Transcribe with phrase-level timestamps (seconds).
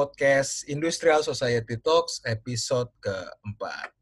[0.00, 3.92] podcast Industrial Society Talks episode keempat.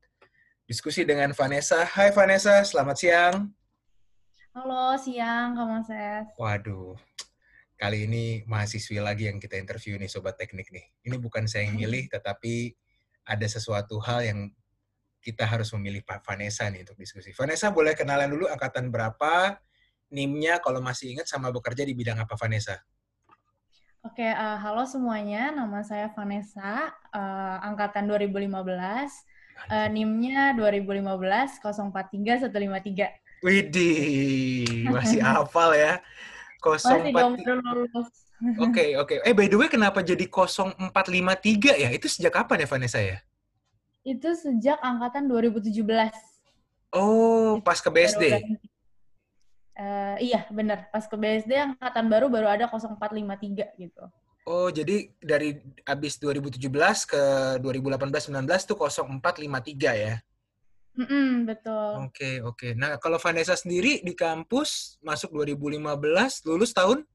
[0.63, 1.83] Diskusi dengan Vanessa.
[1.83, 3.51] Hai Vanessa, selamat siang.
[4.55, 6.25] Halo, siang Kak Moses.
[6.39, 6.95] Waduh,
[7.75, 10.87] kali ini mahasiswi lagi yang kita interview nih Sobat Teknik nih.
[11.03, 12.79] Ini bukan saya yang milih, tetapi
[13.27, 14.55] ada sesuatu hal yang
[15.19, 17.35] kita harus memilih Pak Vanessa nih untuk diskusi.
[17.35, 19.59] Vanessa boleh kenalan dulu angkatan berapa,
[20.15, 22.79] NIM-nya kalau masih ingat sama bekerja di bidang apa Vanessa?
[24.09, 25.53] Oke, uh, halo semuanya.
[25.53, 28.49] Nama saya Vanessa, uh, angkatan 2015.
[29.69, 33.45] Uh, NIM-nya 2015 043 153.
[33.45, 36.01] Widih, masih hafal ya.
[36.65, 37.13] 043.
[37.13, 39.19] Oke, okay, oke.
[39.19, 39.29] Okay.
[39.29, 41.91] Eh, by the way, kenapa jadi 0453 ya?
[41.93, 43.19] Itu sejak kapan ya, Vanessa ya?
[44.07, 45.85] Itu sejak angkatan 2017.
[46.95, 48.25] Oh, pas ke BSD?
[49.79, 50.91] Uh, iya, benar.
[50.91, 54.05] Pas ke BSD angkatan baru baru ada 0453 gitu.
[54.49, 56.67] Oh, jadi dari abis 2017
[57.07, 57.23] ke
[57.63, 60.19] 2018-19 tuh 0453 ya?
[60.99, 61.91] Mm -mm, betul.
[62.03, 62.57] Oke, okay, oke.
[62.59, 62.71] Okay.
[62.75, 67.07] Nah, kalau Vanessa sendiri di kampus masuk 2015, lulus tahun?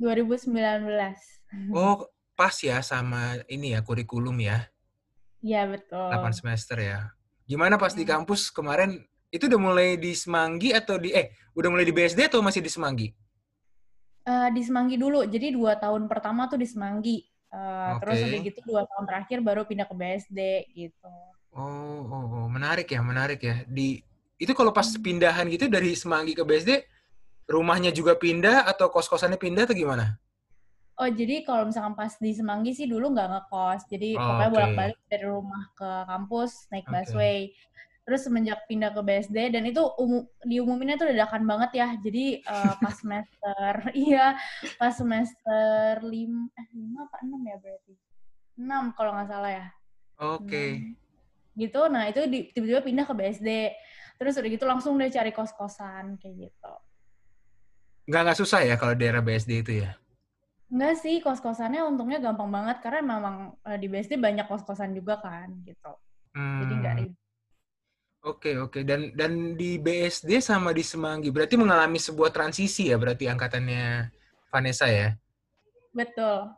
[0.00, 0.48] 2019.
[1.76, 4.64] Oh, pas ya sama ini ya, kurikulum ya?
[5.44, 6.08] Iya, betul.
[6.08, 7.12] 8 semester ya.
[7.44, 9.04] Gimana pas di kampus kemarin
[9.34, 12.70] itu udah mulai di Semanggi atau di eh udah mulai di BSD atau masih di
[12.70, 13.10] Semanggi?
[14.22, 15.26] Uh, di Semanggi dulu.
[15.26, 17.26] Jadi dua tahun pertama tuh di Semanggi.
[17.50, 17.98] Uh, eh, okay.
[17.98, 21.10] Terus udah gitu dua tahun terakhir baru pindah ke BSD gitu.
[21.54, 23.66] Oh, oh, oh, menarik ya, menarik ya.
[23.66, 23.98] Di
[24.38, 25.02] itu kalau pas hmm.
[25.02, 26.86] pindahan gitu dari Semanggi ke BSD,
[27.50, 30.14] rumahnya juga pindah atau kos-kosannya pindah atau gimana?
[30.94, 33.82] Oh, jadi kalau misalkan pas di Semanggi sih dulu nggak ngekos.
[33.90, 34.54] Jadi oh, pokoknya okay.
[34.54, 37.50] bolak-balik dari rumah ke kampus naik busway.
[37.50, 37.74] Okay
[38.04, 42.74] terus semenjak pindah ke BSD dan itu umum, diumuminnya tuh dadakan banget ya jadi uh,
[42.84, 43.72] pas semester
[44.06, 44.36] iya
[44.76, 47.94] pas semester lima eh lima apa enam ya berarti
[48.60, 49.66] enam kalau nggak salah ya
[50.20, 50.70] oke okay.
[51.56, 52.20] gitu nah itu
[52.52, 53.48] tiba-tiba pindah ke BSD
[54.20, 56.72] terus udah gitu langsung deh cari kos kosan kayak gitu
[58.04, 59.96] nggak nggak susah ya kalau daerah BSD itu ya
[60.74, 65.46] Enggak sih, kos-kosannya untungnya gampang banget karena memang uh, di BSD banyak kos-kosan juga kan
[65.62, 65.92] gitu.
[66.34, 66.66] Hmm.
[66.66, 67.23] Jadi nggak ribet.
[68.24, 73.28] Oke oke dan dan di BSD sama di Semanggi berarti mengalami sebuah transisi ya berarti
[73.28, 74.08] angkatannya
[74.48, 75.12] Vanessa ya?
[75.92, 76.48] Betul.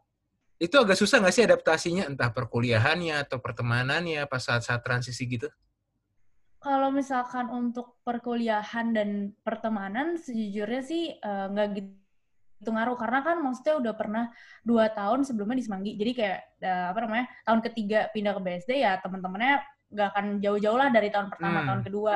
[0.63, 5.51] Itu agak susah nggak sih adaptasinya entah perkuliahannya atau pertemanannya pas saat-saat transisi gitu?
[6.63, 12.07] Kalau misalkan untuk perkuliahan dan pertemanan sejujurnya sih uh, nggak gitu
[12.57, 14.25] itu ngaruh karena kan maksudnya udah pernah
[14.65, 18.81] dua tahun sebelumnya di Semanggi jadi kayak uh, apa namanya tahun ketiga pindah ke BSD
[18.81, 19.61] ya teman-temannya
[19.91, 21.67] nggak akan jauh-jauh lah dari tahun pertama hmm.
[21.69, 22.15] tahun kedua.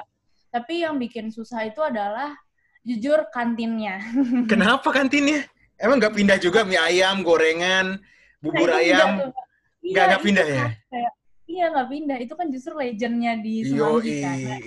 [0.50, 2.34] Tapi yang bikin susah itu adalah
[2.82, 4.02] jujur kantinnya.
[4.52, 5.46] Kenapa kantinnya?
[5.80, 7.96] Emang nggak pindah juga mie ayam gorengan
[8.40, 9.32] bubur nah, ayam?
[9.80, 10.66] nggak nggak pindah ya?
[10.92, 11.12] kayak,
[11.48, 12.16] iya nggak pindah.
[12.20, 14.36] Itu kan justru legendnya di Semanggi kan.
[14.36, 14.58] Nah,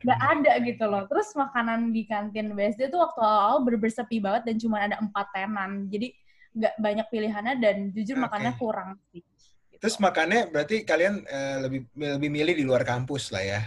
[0.00, 1.02] nggak ada gitu loh.
[1.10, 5.92] Terus makanan di kantin BSD tuh waktu awal berbersepi banget dan cuma ada empat tenan.
[5.92, 6.16] Jadi
[6.50, 8.24] nggak banyak pilihannya dan jujur okay.
[8.26, 9.22] makannya kurang sih
[9.80, 13.60] Terus makannya berarti kalian uh, lebih lebih milih di luar kampus lah ya?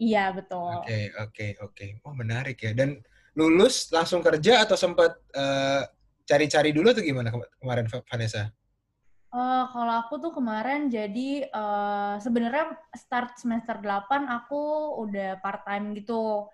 [0.00, 0.82] Iya betul.
[0.82, 1.74] Oke okay, oke okay, oke.
[1.78, 1.90] Okay.
[2.02, 2.74] Oh menarik ya.
[2.74, 2.98] Dan
[3.38, 5.86] lulus langsung kerja atau sempat uh,
[6.26, 7.30] cari-cari dulu tuh gimana
[7.62, 8.50] kemarin Vanessa?
[9.30, 15.94] Uh, kalau aku tuh kemarin jadi uh, sebenarnya start semester 8 aku udah part time
[15.94, 16.50] gitu.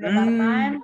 [0.00, 0.16] Udah hmm.
[0.16, 0.74] part time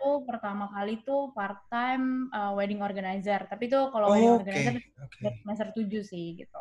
[0.00, 3.44] itu pertama kali tuh part time uh, wedding organizer.
[3.44, 4.40] Tapi itu kalau oh, wedding okay.
[4.40, 5.32] organizer okay.
[5.44, 6.60] semester 7 sih gitu.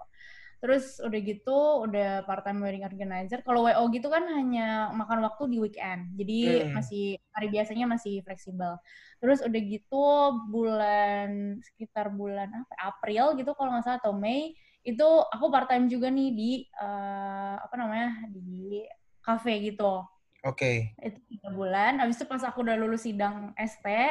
[0.59, 3.39] Terus udah gitu udah part time wedding organizer.
[3.47, 6.19] Kalau WO gitu kan hanya makan waktu di weekend.
[6.19, 6.75] Jadi hmm.
[6.75, 8.75] masih hari biasanya masih fleksibel.
[9.23, 10.05] Terus udah gitu
[10.51, 14.51] bulan sekitar bulan apa April gitu kalau nggak salah atau Mei
[14.83, 18.83] itu aku part time juga nih di uh, apa namanya di
[19.23, 20.03] cafe gitu.
[20.47, 20.95] Oke.
[20.95, 21.11] Okay.
[21.11, 21.99] Itu tiga bulan.
[21.99, 24.07] Habis itu pas aku udah lulus sidang ST, uh,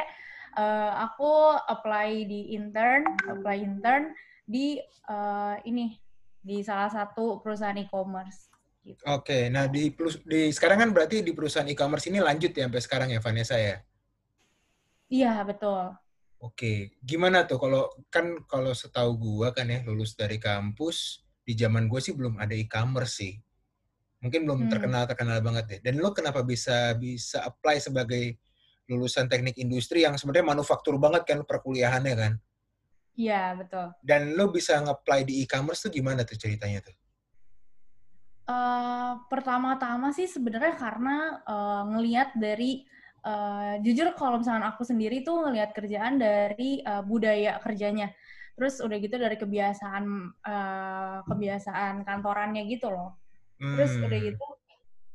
[0.61, 4.13] eh, aku apply di intern, apply intern
[4.45, 4.77] di
[5.09, 5.97] uh, ini
[6.39, 8.49] di salah satu perusahaan e-commerce.
[8.85, 9.01] Gitu.
[9.09, 9.43] Oke, okay.
[9.51, 9.91] nah di,
[10.23, 13.81] di sekarang kan berarti di perusahaan e-commerce ini lanjut ya sampai sekarang ya Vanessa ya?
[15.09, 15.93] Iya betul.
[16.39, 21.89] Oke, gimana tuh kalau kan kalau setahu gua kan ya lulus dari kampus di zaman
[21.89, 23.33] gue sih belum ada e-commerce sih
[24.19, 24.71] mungkin belum hmm.
[24.71, 25.79] terkenal terkenal banget deh.
[25.89, 28.35] Dan lo kenapa bisa bisa apply sebagai
[28.89, 32.33] lulusan teknik industri yang sebenarnya manufaktur banget kan perkuliahannya kan?
[33.19, 33.91] Iya betul.
[33.99, 36.95] Dan lo bisa nge-apply di e-commerce tuh gimana tuh ceritanya tuh?
[38.49, 42.81] Uh, pertama-tama sih sebenarnya karena uh, ngelihat dari
[43.21, 48.09] uh, jujur kalau misalnya aku sendiri tuh ngelihat kerjaan dari uh, budaya kerjanya
[48.57, 50.03] terus udah gitu dari kebiasaan
[50.43, 53.15] uh, kebiasaan kantorannya gitu loh
[53.59, 54.07] terus hmm.
[54.07, 54.45] udah gitu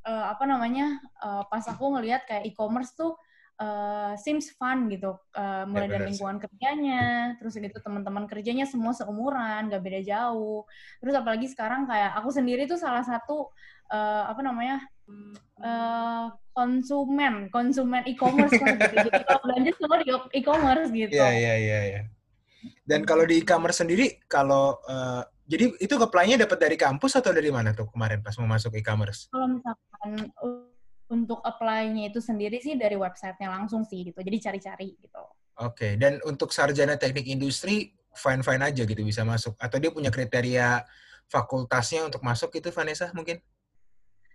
[0.04, 3.16] uh, apa namanya uh, pas aku ngelihat kayak e-commerce tuh
[3.58, 5.16] uh, seems fun gitu.
[5.34, 10.68] Uh, mulai ya, dari lingkungan kerjanya terus gitu teman-teman kerjanya semua seumuran gak beda jauh.
[11.00, 13.50] Terus apalagi sekarang kayak aku sendiri tuh salah satu
[13.90, 14.84] uh, apa namanya
[15.60, 18.96] uh, konsumen konsumen e-commerce gitu.
[19.08, 20.06] Jadi kalau belanja semua di
[20.36, 21.14] e-commerce gitu.
[21.16, 22.02] Iya iya iya ya.
[22.84, 27.52] Dan kalau di e-commerce sendiri, kalau uh, jadi itu apply-nya dapat dari kampus atau dari
[27.52, 29.28] mana tuh kemarin pas mau masuk e-commerce?
[29.28, 30.32] Kalau misalkan
[31.12, 34.24] untuk apply-nya itu sendiri sih dari website-nya langsung sih gitu.
[34.24, 35.22] Jadi cari-cari gitu.
[35.60, 35.92] Oke, okay.
[35.94, 40.82] dan untuk sarjana teknik industri fine-fine aja gitu bisa masuk atau dia punya kriteria
[41.30, 43.38] fakultasnya untuk masuk itu Vanessa mungkin?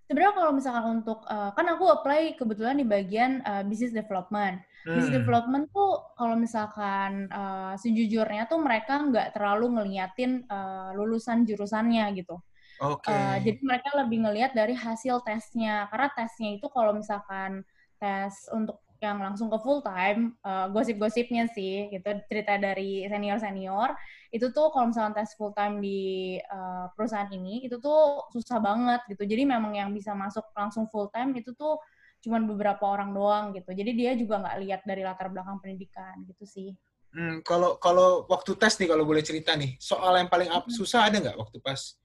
[0.07, 4.61] Sebenarnya kalau misalkan untuk uh, kan aku apply kebetulan di bagian uh, business development.
[4.87, 4.95] Hmm.
[4.95, 12.07] Business development tuh kalau misalkan uh, sejujurnya tuh mereka nggak terlalu ngeliatin uh, lulusan jurusannya
[12.15, 12.39] gitu.
[12.79, 13.11] Oke.
[13.11, 13.11] Okay.
[13.11, 15.91] Uh, jadi mereka lebih ngelihat dari hasil tesnya.
[15.91, 17.67] Karena tesnya itu kalau misalkan
[17.99, 23.95] tes untuk yang langsung ke full time, uh, gosip-gosipnya sih, gitu cerita dari senior-senior,
[24.27, 28.99] itu tuh kalau misalkan tes full time di uh, perusahaan ini, itu tuh susah banget
[29.07, 29.23] gitu.
[29.23, 31.79] Jadi memang yang bisa masuk langsung full time itu tuh
[32.19, 33.71] cuman beberapa orang doang gitu.
[33.71, 36.69] Jadi dia juga nggak lihat dari latar belakang pendidikan gitu sih.
[37.09, 41.09] Hmm, kalau kalau waktu tes nih kalau boleh cerita nih, soal yang paling up, susah
[41.09, 41.97] ada nggak waktu pas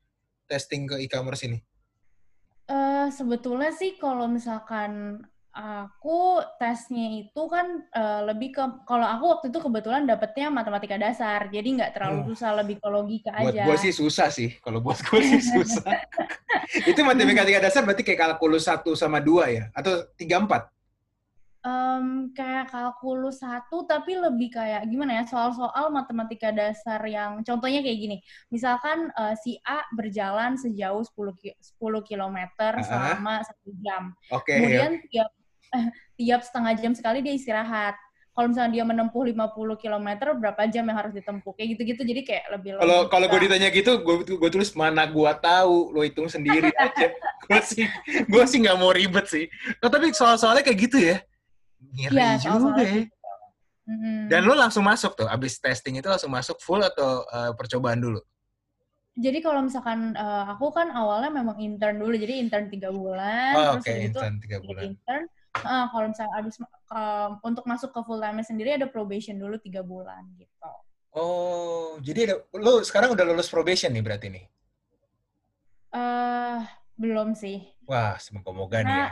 [0.49, 1.61] testing ke e-commerce ini?
[2.64, 5.20] Uh, sebetulnya sih kalau misalkan
[5.54, 11.46] aku tesnya itu kan uh, lebih ke kalau aku waktu itu kebetulan dapetnya matematika dasar
[11.46, 12.28] jadi nggak terlalu hmm.
[12.34, 13.62] susah lebih ke logika buat aja.
[13.62, 15.94] Buat gue sih susah sih kalau buat gue sih susah.
[16.90, 20.74] itu matematika dasar berarti kayak kalkulus satu sama dua ya atau tiga empat?
[21.64, 27.98] Um, kayak kalkulus satu tapi lebih kayak gimana ya soal-soal matematika dasar yang contohnya kayak
[28.04, 28.16] gini
[28.52, 32.84] misalkan uh, si A berjalan sejauh 10 ki 10 km uh -huh.
[32.84, 35.32] selama satu jam okay, kemudian tiap
[36.21, 37.97] tiap setengah jam sekali dia istirahat.
[38.35, 41.55] Kalau misalnya dia menempuh 50 km, berapa jam yang harus ditempuh?
[41.55, 45.32] Kayak gitu-gitu, jadi kayak lebih Kalau kalau gue ditanya gitu, gue gue tulis mana gue
[45.38, 47.15] tahu, lo hitung sendiri aja.
[47.47, 47.87] gue sih
[48.26, 49.47] gue sih nggak mau ribet sih.
[49.79, 51.23] Oh, tapi soal-soalnya kayak gitu ya.
[51.94, 53.06] Ngeri ya, juga ya.
[53.06, 53.15] Gitu.
[54.32, 58.19] Dan lo langsung masuk tuh, abis testing itu langsung masuk full atau uh, percobaan dulu?
[59.15, 63.55] Jadi kalau misalkan uh, aku kan awalnya memang intern dulu, jadi intern tiga bulan.
[63.55, 64.11] Oh, Oke, okay.
[64.11, 64.91] intern tiga bulan.
[64.91, 65.25] Intern,
[65.62, 66.58] uh, kalau misalnya abis
[66.90, 70.72] uh, untuk masuk ke full time sendiri ada probation dulu tiga bulan gitu.
[71.14, 74.44] Oh, jadi ada, lo sekarang udah lulus probation nih berarti nih?
[75.94, 76.58] Uh,
[76.98, 77.62] belum sih.
[77.86, 79.10] Wah, semoga-moga nih ya.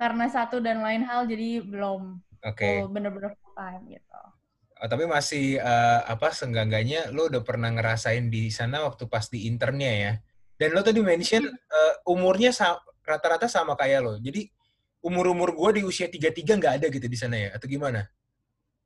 [0.00, 2.80] Karena satu dan lain hal jadi belum okay.
[2.88, 4.20] bener-bener full time gitu.
[4.78, 9.44] Oh, tapi masih uh, apa senggangganya lo udah pernah ngerasain di sana waktu pas di
[9.50, 10.12] internnya ya.
[10.58, 12.56] Dan lo tadi mention uh, umurnya
[13.08, 14.14] rata-rata sama kayak lo.
[14.20, 14.44] Jadi
[15.00, 17.48] umur-umur gue di usia 33 nggak ada gitu di sana ya?
[17.56, 18.04] Atau gimana?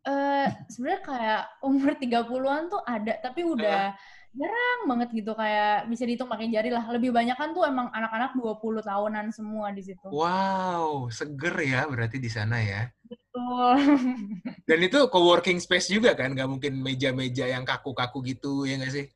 [0.03, 4.31] Uh, sebenarnya kayak umur 30-an tuh ada, tapi udah uh.
[4.35, 5.33] jarang banget gitu.
[5.35, 6.87] Kayak bisa dihitung pakai jari lah.
[6.91, 10.07] Lebih banyak kan tuh emang anak-anak 20 tahunan semua di situ.
[10.11, 12.91] Wow, seger ya berarti di sana ya?
[13.07, 13.75] Betul.
[14.69, 16.35] Dan itu co-working space juga kan?
[16.35, 19.07] Gak mungkin meja-meja yang kaku-kaku gitu, ya nggak sih?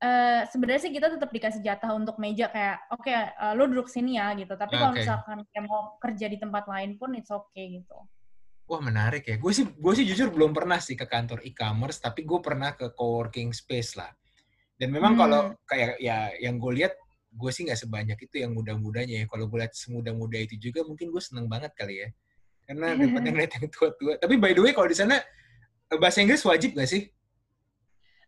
[0.00, 3.68] Uh, sebenarnya sih kita tetap dikasih jatah untuk meja kayak oke okay, uh, eh, lo
[3.68, 4.56] duduk sini ya gitu.
[4.56, 5.04] Tapi kalau okay.
[5.04, 8.08] misalkan kayak mau kerja di tempat lain pun it's okay gitu.
[8.64, 9.36] Wah menarik ya.
[9.36, 12.96] Gue sih gue sih jujur belum pernah sih ke kantor e-commerce tapi gue pernah ke
[12.96, 14.08] coworking space lah.
[14.80, 15.20] Dan memang hmm.
[15.20, 16.96] kalau kayak ya yang gue lihat
[17.36, 19.26] gue sih nggak sebanyak itu yang muda-mudanya ya.
[19.28, 22.08] Kalau gue lihat semuda-muda itu juga mungkin gue seneng banget kali ya.
[22.64, 24.16] Karena daripada ngeliat yang tua-tua.
[24.16, 25.20] Tapi by the way kalau di sana
[26.00, 27.04] bahasa Inggris wajib gak sih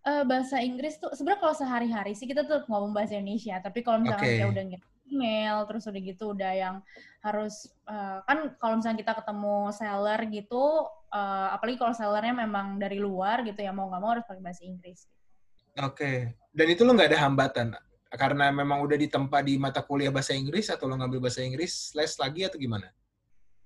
[0.06, 4.02] uh, bahasa Inggris tuh sebenarnya kalau sehari-hari sih kita tuh ngomong bahasa Indonesia, tapi kalau
[4.02, 4.50] misalnya okay.
[4.50, 6.76] udah ngirim email terus udah gitu udah yang
[7.20, 10.64] harus uh, kan kalau misalnya kita ketemu seller gitu,
[11.12, 14.62] uh, apalagi kalau sellernya memang dari luar gitu ya mau nggak mau harus pakai bahasa
[14.64, 15.06] Inggris.
[15.80, 16.16] Oke, okay.
[16.52, 17.68] dan itu lo nggak ada hambatan
[18.12, 22.12] karena memang udah ditempa di mata kuliah bahasa Inggris atau lo ngambil bahasa Inggris les
[22.20, 22.92] lagi atau gimana?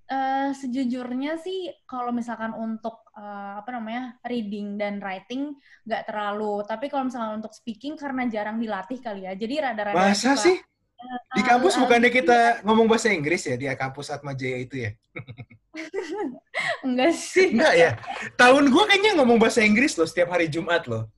[0.07, 5.51] Uh, sejujurnya sih kalau misalkan untuk uh, apa namanya reading dan writing
[5.83, 6.63] nggak terlalu.
[6.63, 9.35] Tapi kalau misalkan untuk speaking karena jarang dilatih kali ya.
[9.35, 10.55] Jadi rada-rada bahasa sih?
[10.97, 14.87] Uh, di kampus uh, bukannya kita ngomong bahasa Inggris ya di kampus Atma Jaya itu
[14.87, 14.91] ya?
[16.87, 17.51] Enggak sih.
[17.51, 17.91] Enggak ya?
[18.39, 21.11] Tahun gue kayaknya ngomong bahasa Inggris loh setiap hari Jumat loh.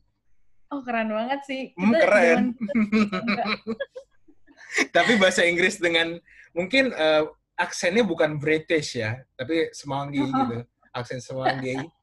[0.69, 1.63] Oh keren banget sih.
[1.77, 2.41] Hmm, keren.
[4.95, 6.21] tapi bahasa Inggris dengan
[6.53, 7.25] mungkin uh,
[7.59, 10.63] aksennya bukan British ya, tapi Semanggi gitu.
[10.95, 11.75] Aksen Semanggi.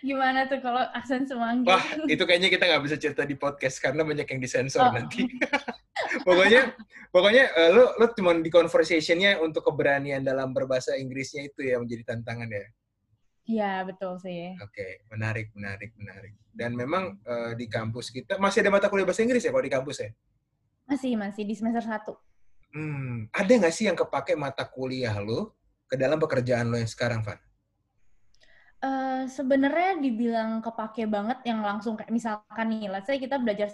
[0.00, 1.68] Gimana tuh kalau aksen semanggi?
[1.68, 4.94] Wah, itu kayaknya kita nggak bisa cerita di podcast karena banyak yang disensor oh.
[4.94, 5.26] nanti.
[6.26, 6.74] pokoknya,
[7.10, 12.14] pokoknya uh, lo lo cuma di conversationnya untuk keberanian dalam berbahasa Inggrisnya itu ya menjadi
[12.14, 12.66] tantangan ya.
[13.42, 14.54] Iya betul sih.
[14.62, 14.92] Oke, okay.
[15.10, 16.32] menarik, menarik, menarik.
[16.54, 19.72] Dan memang uh, di kampus kita masih ada mata kuliah bahasa Inggris ya kalau di
[19.72, 20.10] kampus ya?
[20.86, 22.14] Masih, masih di semester satu.
[22.72, 25.52] Hmm, ada nggak sih yang kepake mata kuliah lo
[25.84, 27.36] ke dalam pekerjaan lo yang sekarang, Van?
[28.82, 33.70] Uh, sebenarnya dibilang kepake banget yang langsung kayak misalkan nih, let's say kita belajar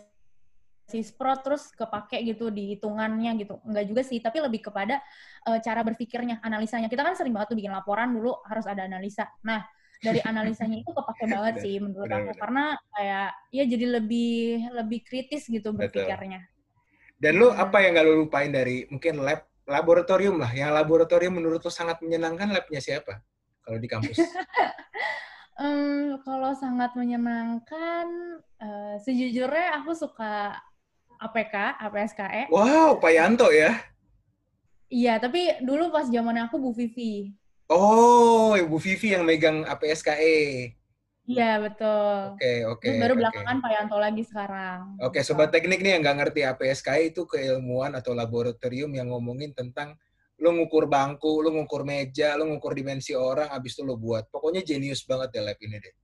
[0.89, 3.61] Pro terus kepake gitu di hitungannya gitu.
[3.69, 5.05] Enggak juga sih, tapi lebih kepada
[5.45, 6.89] uh, cara berpikirnya, analisanya.
[6.89, 9.29] Kita kan sering banget tuh bikin laporan dulu harus ada analisa.
[9.45, 9.69] Nah,
[10.01, 15.45] dari analisanya itu kepake banget sih menurut aku karena kayak ya jadi lebih lebih kritis
[15.45, 16.49] gitu berpikirnya.
[17.19, 17.67] Dan lu iya.
[17.67, 20.55] apa yang gak lu lupain dari mungkin lab laboratorium lah.
[20.55, 23.21] Yang laboratorium menurut lu sangat menyenangkan labnya siapa?
[23.67, 24.17] Kalau di kampus?
[25.63, 28.07] um, kalau sangat menyenangkan,
[28.63, 30.57] uh, sejujurnya aku suka
[31.19, 32.43] APK, APSKE.
[32.55, 33.75] Wow, Pak Yanto ya?
[34.89, 37.35] Iya, tapi dulu pas zaman aku Bu Vivi.
[37.69, 40.78] Oh, Bu Vivi yang megang APSKE.
[41.29, 42.19] Iya, betul.
[42.33, 42.81] Oke, okay, oke.
[42.89, 43.21] Okay, baru okay.
[43.21, 44.79] belakangan Pak Yanto lagi sekarang.
[44.97, 49.53] Oke, okay, sobat teknik nih yang nggak ngerti APSKE itu keilmuan atau laboratorium yang ngomongin
[49.53, 49.93] tentang
[50.41, 54.33] lo ngukur bangku, lo ngukur meja, lo ngukur dimensi orang, abis itu lo buat.
[54.33, 55.95] Pokoknya jenius banget ya lab ini deh.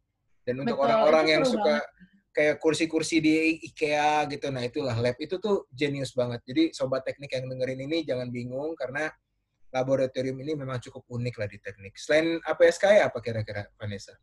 [0.44, 4.50] Dan untuk orang-orang yang suka banget kayak kursi-kursi di IKEA gitu.
[4.50, 6.42] Nah, itulah lab itu tuh genius banget.
[6.42, 9.06] Jadi sobat teknik yang dengerin ini jangan bingung karena
[9.70, 11.94] laboratorium ini memang cukup unik lah di teknik.
[11.94, 14.18] Selain APSK ya apa kira-kira Vanessa?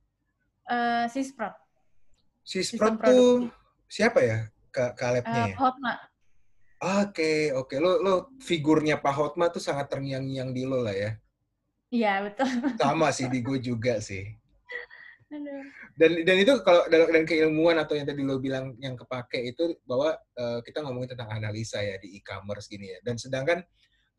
[0.69, 1.55] Uh, Sisprot.
[2.41, 3.49] Sisprot tuh
[3.91, 4.37] siapa ya
[4.71, 5.55] ke, labnya uh, ya?
[5.59, 5.93] Hotma.
[6.81, 7.67] Oke, okay, oke.
[7.69, 7.77] Okay.
[7.77, 11.11] Lo lo figurnya Pak Hotma tuh sangat terngiang-ngiang di lo lah ya.
[11.91, 12.47] Iya, betul.
[12.79, 14.25] Sama sih di gue juga sih.
[15.91, 20.11] Dan dan itu kalau dan keilmuan atau yang tadi lo bilang yang kepake itu bahwa
[20.35, 22.99] uh, kita ngomongin tentang analisa ya di e-commerce gini ya.
[23.05, 23.63] Dan sedangkan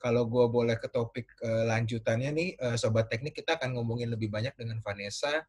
[0.01, 4.33] kalau gue boleh ke topik uh, lanjutannya nih, uh, sobat teknik kita akan ngomongin lebih
[4.33, 5.43] banyak dengan Vanessa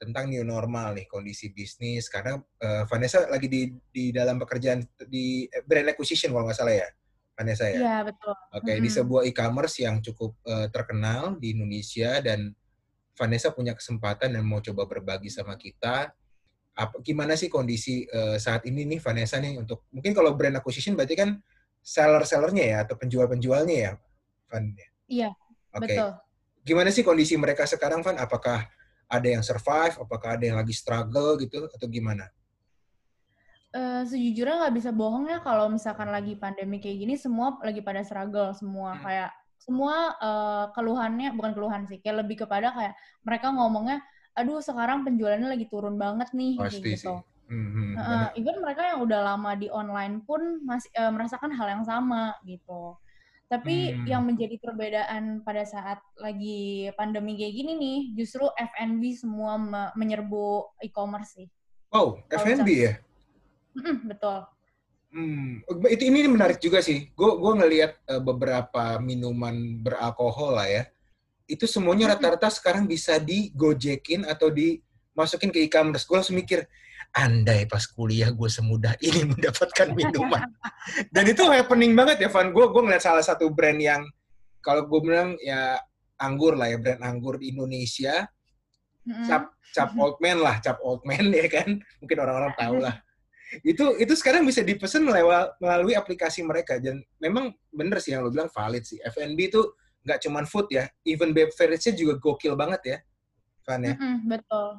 [0.00, 5.44] tentang new normal nih kondisi bisnis karena uh, Vanessa lagi di di dalam pekerjaan di
[5.68, 6.88] brand acquisition kalau nggak salah ya
[7.36, 7.76] Vanessa ya.
[7.76, 8.32] Iya betul.
[8.32, 8.84] Oke okay, hmm.
[8.84, 12.56] di sebuah e-commerce yang cukup uh, terkenal di Indonesia dan
[13.12, 16.08] Vanessa punya kesempatan dan mau coba berbagi sama kita
[16.72, 20.96] apa gimana sih kondisi uh, saat ini nih Vanessa nih untuk mungkin kalau brand acquisition
[20.96, 21.36] berarti kan
[21.84, 23.92] seller-sellernya ya atau penjual-penjualnya ya
[24.48, 24.88] Van ya?
[25.10, 25.30] Iya.
[25.76, 25.84] Oke.
[25.84, 25.96] Okay.
[26.00, 26.10] Betul.
[26.60, 28.16] Gimana sih kondisi mereka sekarang Van?
[28.16, 28.64] Apakah
[29.10, 29.98] ada yang survive?
[29.98, 32.30] Apakah ada yang lagi struggle gitu atau gimana?
[33.70, 38.02] Uh, sejujurnya nggak bisa bohong ya kalau misalkan lagi pandemi kayak gini semua lagi pada
[38.02, 39.02] struggle semua hmm.
[39.06, 39.30] kayak
[39.62, 44.02] semua uh, keluhannya bukan keluhan sih kayak lebih kepada kayak mereka ngomongnya
[44.34, 47.22] aduh sekarang penjualannya lagi turun banget nih Pasti gitu.
[47.22, 47.28] Sih.
[47.50, 51.82] Mm-hmm, uh, even mereka yang udah lama di online pun masih uh, merasakan hal yang
[51.82, 52.94] sama gitu.
[53.50, 54.06] Tapi hmm.
[54.06, 60.78] yang menjadi perbedaan pada saat lagi pandemi kayak gini nih, justru F&B semua me- menyerbu
[60.86, 61.50] e-commerce sih.
[61.90, 62.94] Oh, F&B ya?
[63.74, 64.46] Mm, betul.
[65.10, 67.10] Hmm, itu ini menarik juga sih.
[67.18, 70.82] Gue gue ngelihat uh, beberapa minuman beralkohol lah ya.
[71.50, 76.06] Itu semuanya rata-rata sekarang bisa digojekin atau dimasukin ke e-commerce.
[76.06, 76.70] Gue langsung mikir,
[77.10, 80.46] andai pas kuliah gue semudah ini mendapatkan minuman.
[81.10, 82.54] Dan itu happening banget ya, Van.
[82.54, 84.02] Gue gue ngeliat salah satu brand yang
[84.62, 85.80] kalau gue bilang ya
[86.20, 88.26] anggur lah ya, brand anggur di Indonesia.
[89.26, 91.82] Cap cap old man lah, cap old man ya kan.
[91.98, 92.94] Mungkin orang-orang tahu lah
[93.66, 98.30] itu itu sekarang bisa dipesan melewat melalui aplikasi mereka dan memang bener sih yang lo
[98.30, 99.74] bilang valid sih F&B itu
[100.06, 102.98] nggak cuman food ya even beverage-nya juga gokil banget ya
[103.66, 104.70] Van ya mm -hmm, betul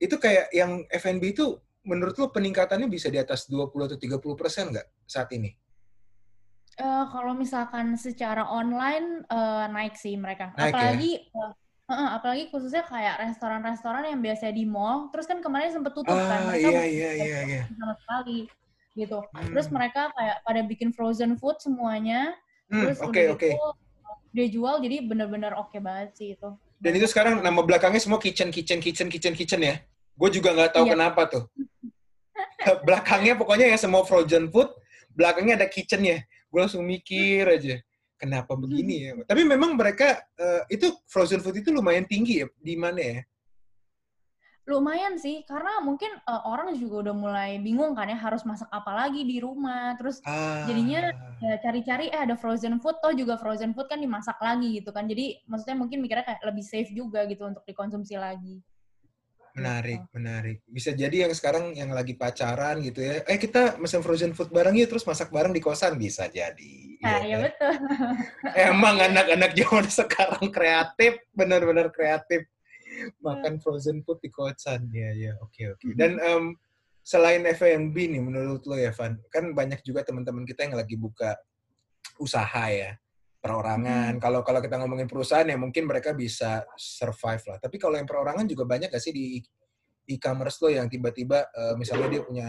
[0.00, 4.70] itu kayak yang F&B itu menurut lo peningkatannya bisa di atas 20 atau 30 persen
[4.72, 5.52] nggak saat ini
[6.80, 10.48] Uh, kalau misalkan secara online uh, naik sih mereka.
[10.56, 10.72] Naik ya?
[10.72, 11.36] Apalagi ya?
[11.36, 11.52] uh,
[11.90, 16.22] Uh, apalagi khususnya kayak restoran-restoran yang biasa di mall, terus kan kemarin sempat tutup kan,
[16.22, 17.62] ah, kan, mereka iya, iya, iya, iya.
[17.66, 18.46] sama sekali
[18.94, 19.18] gitu.
[19.18, 19.50] Hmm.
[19.50, 22.38] Terus mereka kayak pada bikin frozen food semuanya,
[22.70, 23.52] hmm, terus okay, udah okay.
[23.58, 23.68] itu
[24.30, 26.54] dia jual, jadi bener-bener oke okay banget sih itu.
[26.78, 29.82] Dan itu sekarang nama belakangnya semua kitchen, kitchen, kitchen, kitchen, kitchen ya?
[30.20, 30.92] Gue juga nggak tahu iya.
[30.92, 31.44] kenapa tuh.
[32.86, 34.68] belakangnya pokoknya ya semua frozen food,
[35.16, 36.20] belakangnya ada kitchennya.
[36.52, 37.80] Gue langsung mikir aja
[38.20, 39.10] kenapa begini ya?
[39.24, 43.20] Tapi memang mereka uh, itu frozen food itu lumayan tinggi ya di mana ya?
[44.68, 48.92] Lumayan sih, karena mungkin uh, orang juga udah mulai bingung kan ya harus masak apa
[48.92, 49.96] lagi di rumah.
[49.98, 50.68] Terus ah.
[50.68, 51.10] jadinya
[51.42, 55.08] ya cari-cari eh ada frozen food, toh juga frozen food kan dimasak lagi gitu kan.
[55.08, 58.62] Jadi maksudnya mungkin mikirnya kayak lebih safe juga gitu untuk dikonsumsi lagi.
[59.56, 60.58] Menarik, menarik.
[60.70, 63.22] Bisa jadi yang sekarang yang lagi pacaran gitu ya.
[63.26, 66.74] Eh kita mesen frozen food bareng yuk, terus masak bareng di kosan bisa jadi.
[67.00, 67.44] Nah, Iya ya kan?
[67.48, 67.74] betul.
[68.70, 72.46] Emang anak-anak zaman sekarang kreatif, benar-benar kreatif.
[73.22, 74.86] Makan frozen food di kosan.
[74.94, 75.94] Ya, ya, oke, oke.
[75.98, 76.54] Dan em,
[77.02, 81.34] selain F&B nih, menurut lo ya, Van, kan banyak juga teman-teman kita yang lagi buka
[82.20, 82.94] usaha ya,
[83.40, 84.20] perorangan.
[84.20, 87.58] Kalau kalau kita ngomongin perusahaan ya mungkin mereka bisa survive lah.
[87.58, 89.40] Tapi kalau yang perorangan juga banyak gak sih di
[90.06, 92.48] e-commerce lo yang tiba-tiba eh, misalnya dia punya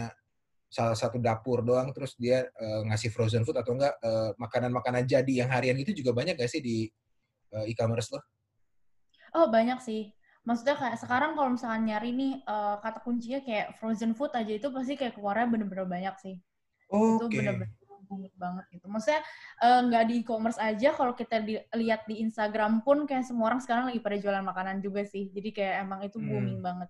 [0.72, 5.32] salah satu dapur doang terus dia eh, ngasih frozen food atau enggak eh, makanan-makanan jadi
[5.44, 6.86] yang harian itu juga banyak gak sih di
[7.56, 8.20] eh, e-commerce lo?
[9.32, 10.12] Oh, banyak sih.
[10.44, 14.68] Maksudnya kayak sekarang kalau misalkan nyari nih eh, kata kuncinya kayak frozen food aja itu
[14.68, 16.36] pasti kayak keluarnya bener-bener banyak sih.
[16.92, 17.40] Itu Oke.
[17.40, 18.86] bener-bener booming banget gitu.
[18.90, 19.22] Maksudnya
[19.62, 23.60] eh, nggak di e-commerce aja, kalau kita di- lihat di Instagram pun kayak semua orang
[23.62, 25.30] sekarang lagi pada jualan makanan juga sih.
[25.30, 26.28] Jadi kayak emang itu Hmm.
[26.28, 26.88] booming banget.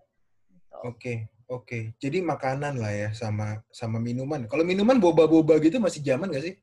[0.49, 0.75] Gitu.
[0.89, 1.15] Oke,
[1.49, 1.79] oke.
[2.01, 4.49] Jadi makanan lah ya sama sama minuman.
[4.49, 6.57] Kalau minuman boba-boba gitu masih zaman gak sih?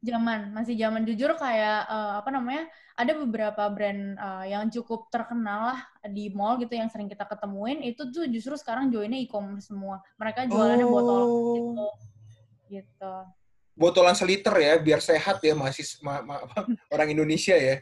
[0.00, 2.64] Zaman, masih zaman jujur kayak eh, apa namanya?
[2.96, 7.84] Ada beberapa brand eh, yang cukup terkenal lah di mall gitu yang sering kita ketemuin
[7.84, 10.00] itu tuh justru sekarang joinnya e-commerce semua.
[10.16, 11.20] Mereka jualannya botol
[11.52, 11.86] gitu.
[12.72, 13.14] gitu.
[13.80, 17.80] Botolan seliter ya, biar sehat ya masih ma- ma- apa, orang Indonesia ya.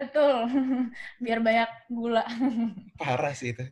[0.00, 0.48] Betul.
[1.24, 2.24] Biar banyak gula.
[3.02, 3.66] Parah sih itu.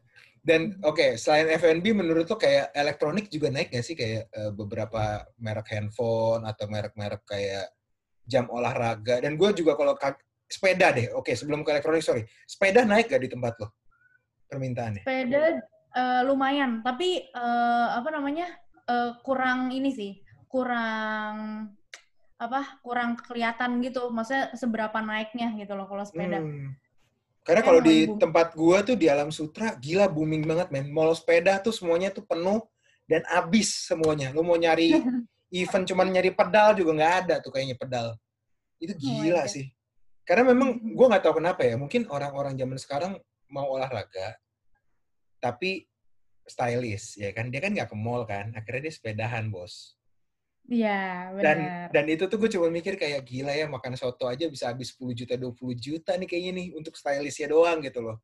[0.47, 5.27] Dan oke, selain F&B menurut lo kayak elektronik juga naik nggak sih kayak eh, beberapa
[5.43, 7.67] merek handphone atau merek-merek kayak
[8.27, 9.23] jam olahraga.
[9.23, 9.97] Dan gue juga kalau
[10.47, 13.75] sepeda deh, oke sebelum ke elektronik sorry, sepeda naik gak di tempat lo
[14.47, 15.03] permintaannya?
[15.03, 15.59] Sepeda
[15.95, 18.47] eh, lumayan, tapi eh, apa namanya?
[18.87, 20.26] eh, kurang ini sih.
[20.57, 21.37] Kurang
[22.41, 22.81] apa?
[22.81, 24.09] Kurang kelihatan gitu.
[24.09, 26.41] Maksudnya seberapa naiknya gitu loh kalau sepeda.
[26.41, 26.73] Hmm.
[27.45, 28.21] Karena kalau di booming.
[28.25, 30.89] tempat gua tuh di Alam Sutra gila booming banget men.
[30.89, 32.65] Mall sepeda tuh semuanya tuh penuh
[33.05, 34.33] dan abis semuanya.
[34.33, 34.97] Lu mau nyari
[35.61, 38.17] event cuman nyari pedal juga nggak ada tuh kayaknya pedal.
[38.81, 39.53] Itu Oh gila God.
[39.53, 39.69] sih.
[40.25, 41.77] Karena memang gua nggak tahu kenapa ya.
[41.77, 43.13] Mungkin orang-orang zaman sekarang
[43.53, 44.41] mau olahraga
[45.37, 45.85] tapi
[46.49, 47.53] stylish ya kan.
[47.53, 48.57] Dia kan nggak ke mall kan.
[48.57, 49.95] Akhirnya dia sepedahan bos.
[50.67, 51.87] Iya, Dan benar.
[51.95, 55.15] dan itu tuh gue cuma mikir kayak gila ya makan soto aja bisa habis 10
[55.15, 58.19] juta 20 juta nih kayaknya nih untuk stylishnya doang gitu loh.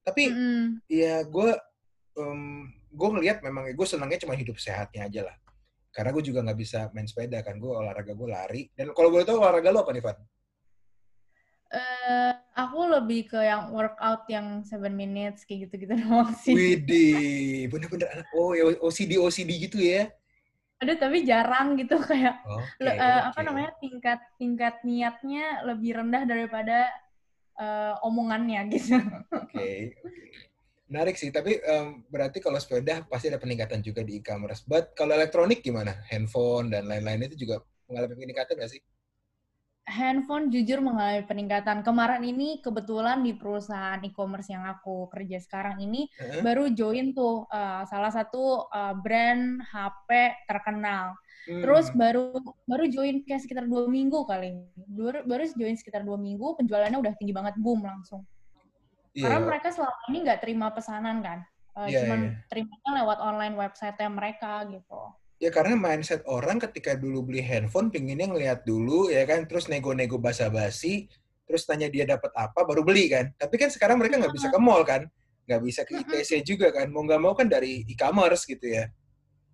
[0.00, 0.80] Tapi Mm-mm.
[0.88, 1.50] ya gue
[2.92, 5.36] gue ngelihat memang gue senangnya cuma hidup sehatnya aja lah.
[5.92, 8.62] Karena gue juga nggak bisa main sepeda kan, gue olahraga gue lari.
[8.72, 10.16] Dan kalau boleh tahu olahraga lo apa nih, Van?
[11.72, 16.52] Eh, aku lebih ke yang workout yang 7 minutes kayak gitu-gitu doang sih.
[16.52, 20.08] Widih, bener-bener anak, oh ya OCD OCD gitu ya?
[20.82, 23.46] Aduh, tapi jarang gitu kayak Oke, le- eh, apa oke.
[23.46, 26.90] namanya tingkat tingkat niatnya lebih rendah daripada
[27.62, 28.98] eh, omongannya gitu.
[28.98, 30.22] Oke, oke.
[30.92, 34.66] Menarik sih, tapi em, berarti kalau sepeda pasti ada peningkatan juga di e-commerce.
[34.68, 36.02] But kalau elektronik gimana?
[36.10, 38.80] Handphone dan lain-lain itu juga mengalami peningkatan nggak sih?
[39.82, 41.82] Handphone jujur mengalami peningkatan.
[41.82, 46.38] Kemarin ini kebetulan di perusahaan e-commerce yang aku kerja sekarang ini Heeh.
[46.38, 50.08] baru join tuh eh, salah satu eh, brand HP
[50.46, 51.18] terkenal.
[51.42, 51.98] Terus Hmm.
[51.98, 52.22] baru
[52.62, 54.54] baru join kayak sekitar dua minggu kali.
[54.86, 58.22] Baru, baru join sekitar dua minggu, penjualannya udah tinggi banget, boom langsung.
[59.12, 61.38] Iya, Karena mereka selama ini nggak terima pesanan kan,
[61.72, 62.32] Eh, Iya, cuman iya.
[62.52, 65.02] terimanya lewat online website mereka gitu.
[65.42, 70.14] Ya karena mindset orang ketika dulu beli handphone pinginnya ngelihat dulu ya kan terus nego-nego
[70.14, 71.10] basa-basi
[71.42, 73.34] terus tanya dia dapat apa baru beli kan.
[73.34, 75.02] Tapi kan sekarang mereka nggak bisa ke mall kan.
[75.50, 76.86] Nggak bisa ke ITC juga kan.
[76.94, 78.86] Mau nggak mau kan dari e-commerce gitu ya.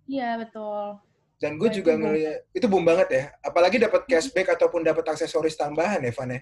[0.05, 1.01] Iya betul.
[1.41, 3.23] Dan gue Wah, juga ngeliat itu boom banget ya.
[3.41, 6.41] Apalagi dapat cashback ataupun dapat aksesoris tambahan ya Van ya.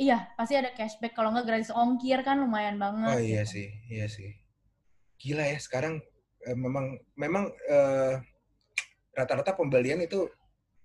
[0.00, 3.14] Iya pasti ada cashback kalau nggak gratis ongkir kan lumayan banget.
[3.14, 3.62] Oh iya gitu.
[3.62, 4.32] sih, iya sih.
[5.22, 6.02] Gila ya sekarang
[6.48, 8.18] eh, memang memang eh,
[9.20, 10.26] rata-rata pembelian itu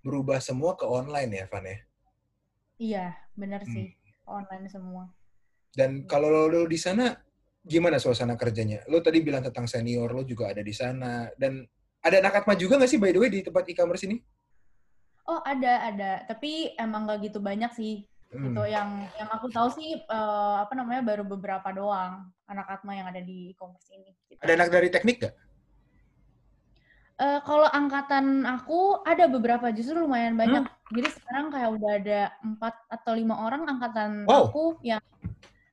[0.04, 1.78] berubah semua ke online ya Van ya.
[2.76, 3.71] Iya bener Hmm.
[3.71, 3.88] sih
[4.28, 5.08] online semua.
[5.76, 7.15] Dan kalau lo, lo di sana
[7.65, 8.84] gimana suasana kerjanya?
[8.91, 11.63] Lo tadi bilang tentang senior lo juga ada di sana dan
[12.06, 14.21] ada anak Atma juga nggak sih by the way di tempat e-commerce ini?
[15.26, 18.06] Oh ada ada, tapi emang nggak gitu banyak sih.
[18.30, 18.54] Hmm.
[18.54, 23.10] Gitu yang yang aku tahu sih eh, apa namanya baru beberapa doang anak Atma yang
[23.10, 24.13] ada di e-commerce ini.
[24.30, 24.38] Gitu.
[24.38, 25.36] Ada anak dari teknik nggak?
[27.15, 30.67] Eh, kalau angkatan aku ada beberapa justru lumayan banyak.
[30.67, 30.91] Hmm.
[30.91, 34.51] Jadi sekarang kayak udah ada empat atau lima orang angkatan Wow.
[34.51, 34.99] aku yang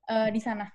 [0.07, 0.71] eh, di sana.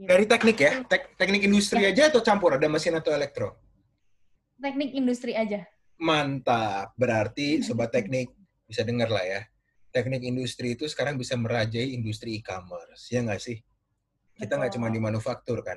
[0.00, 0.08] Gitu.
[0.08, 0.72] Dari teknik ya?
[0.88, 2.56] Tek- teknik industri aja atau campur?
[2.56, 3.52] Ada mesin atau elektro?
[4.56, 5.68] Teknik industri aja.
[6.00, 6.96] Mantap.
[6.96, 8.32] Berarti sobat teknik
[8.64, 9.40] bisa dengar lah ya.
[9.92, 13.12] Teknik industri itu sekarang bisa merajai industri e-commerce.
[13.12, 13.60] Ya nggak sih?
[14.40, 15.76] Kita nggak cuma di manufaktur kan.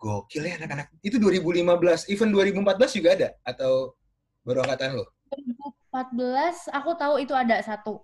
[0.00, 0.88] Gokil ya anak-anak.
[1.04, 3.28] Itu 2015, even 2014 juga ada?
[3.44, 3.92] Atau
[4.40, 5.04] baru angkatan lo?
[5.92, 8.00] 2014 aku tahu itu ada satu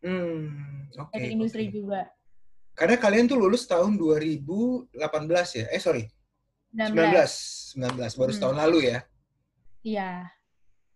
[0.00, 1.12] Hmm, oke.
[1.12, 1.74] dari industri oke.
[1.74, 2.00] juga.
[2.72, 4.94] Karena kalian tuh lulus tahun 2018
[5.52, 5.66] ya?
[5.68, 6.06] Eh sorry,
[6.72, 7.74] 19.
[7.74, 8.36] 19, baru Hmm.
[8.38, 8.98] setahun lalu ya?
[9.82, 10.10] Iya.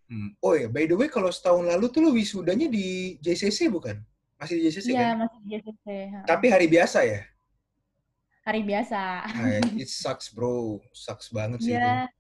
[0.07, 0.31] Hmm.
[0.39, 3.99] Oh ya, by the way kalau setahun lalu tuh lo wisudanya di JCC bukan?
[4.39, 5.27] Masih di JCC Iya, kan?
[5.27, 5.87] masih di JCC.
[6.25, 7.21] Tapi hari biasa ya?
[8.43, 9.01] Hari biasa.
[9.31, 11.79] Nah, it sucks bro, sucks banget sih.
[11.79, 12.11] Iya.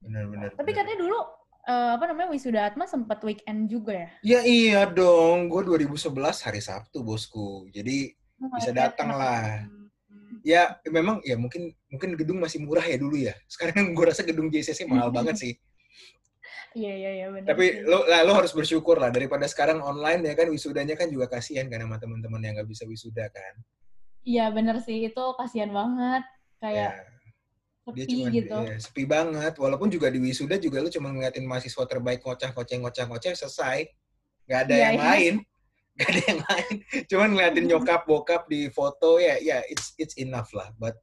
[0.00, 0.56] Benar-benar.
[0.56, 1.18] Tapi katanya dulu
[1.64, 4.08] eh, apa namanya wisuda Atma sempat weekend juga ya?
[4.24, 6.08] Ya iya dong, gue 2011
[6.40, 7.68] hari Sabtu bosku.
[7.68, 9.44] Jadi Bisa Lihat datang anak- lah.
[10.44, 13.32] ya memang ya mungkin mungkin gedung masih murah ya dulu ya.
[13.52, 15.54] Sekarang gue rasa gedung JCC mahal banget sih.
[16.74, 17.48] Iya iya iya benar.
[17.54, 21.28] Tapi lo, lah, lo harus bersyukur lah daripada sekarang online ya kan wisudanya kan juga
[21.30, 23.54] kasihan kan sama teman-teman yang nggak bisa wisuda kan.
[24.24, 26.24] Iya benar sih itu kasihan banget
[26.58, 26.92] kayak
[27.84, 28.56] Ya, dia sepi cuma gitu.
[28.64, 29.54] ya, sepi banget.
[29.60, 33.84] Walaupun juga di wisuda juga lo cuma ngeliatin mahasiswa terbaik ngocah-ngoceh ngocah-ngoceh selesai.
[34.48, 35.04] Nggak ada Iya, yang iya.
[35.04, 35.34] lain.
[35.94, 36.74] Nggak ada yang lain.
[37.12, 40.72] Cuman ngeliatin nyokap bokap di foto ya ya it's it's enough lah.
[40.80, 40.96] But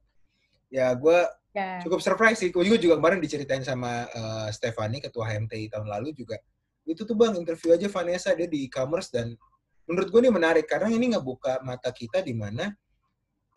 [0.68, 1.84] ya gue Ya.
[1.84, 2.48] cukup surprise sih.
[2.48, 6.40] Gue juga, juga kemarin diceritain sama uh, Stefani, ketua HMTI tahun lalu juga.
[6.88, 9.36] Itu tuh bang, interview aja Vanessa, dia di e-commerce dan
[9.84, 12.72] menurut gue ini menarik karena ini ngebuka mata kita di mana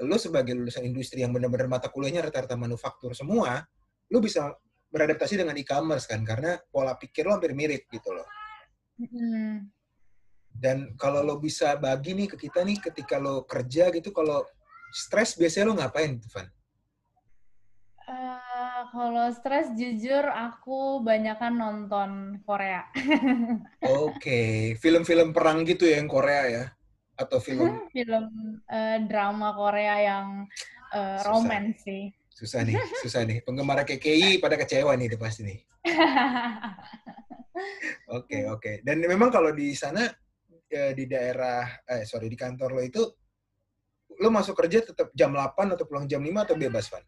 [0.04, 3.64] lo sebagai lulusan industri yang benar-benar mata kuliahnya rata-rata manufaktur semua,
[4.12, 4.52] lo bisa
[4.92, 8.28] beradaptasi dengan e-commerce kan karena pola pikir lo hampir mirip gitu loh.
[9.00, 9.72] Mm.
[10.56, 14.44] Dan kalau lo bisa bagi nih ke kita nih ketika lo kerja gitu, kalau
[14.92, 16.48] stres biasanya lo ngapain, Van?
[18.06, 22.10] Eh, kalau stres jujur aku banyakan nonton
[22.48, 22.88] Korea.
[24.08, 26.66] Oke, film-film perang gitu ya yang Korea ya?
[27.16, 28.26] Atau film Film
[28.68, 30.28] eh, drama Korea yang
[30.92, 31.24] Susah.
[31.28, 32.04] romance sih.
[32.36, 33.40] susah nih, susah nih.
[33.48, 35.60] Penggemar KKI pada kecewa nih itu pasti nih.
[38.12, 38.84] Oke, oke.
[38.84, 40.04] Dan memang kalau di sana
[40.68, 43.02] eh, di daerah eh sorry di kantor lo itu
[44.20, 47.04] lo masuk kerja tetap jam 8 atau pulang jam 5 atau bebas, Van?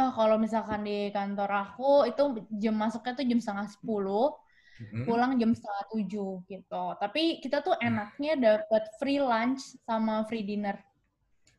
[0.00, 2.22] Oh, kalau misalkan di kantor aku itu
[2.56, 4.32] jam masuknya tuh jam setengah sepuluh,
[4.80, 5.04] Mhm.
[5.04, 6.84] pulang jam setengah tujuh gitu.
[6.96, 10.80] Tapi kita tuh enaknya dapat free lunch sama free dinner.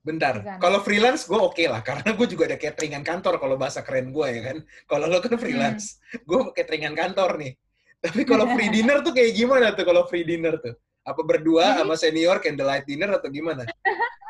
[0.01, 4.09] Bentar, kalau freelance gue oke lah, karena gue juga ada cateringan kantor kalau bahasa keren
[4.09, 4.57] gue ya kan.
[4.89, 7.53] Kalau lo kan freelance, gue cateringan kantor nih.
[8.01, 10.73] Tapi kalau free dinner tuh kayak gimana tuh kalau free dinner tuh?
[11.05, 13.61] Apa berdua sama senior candlelight dinner atau gimana?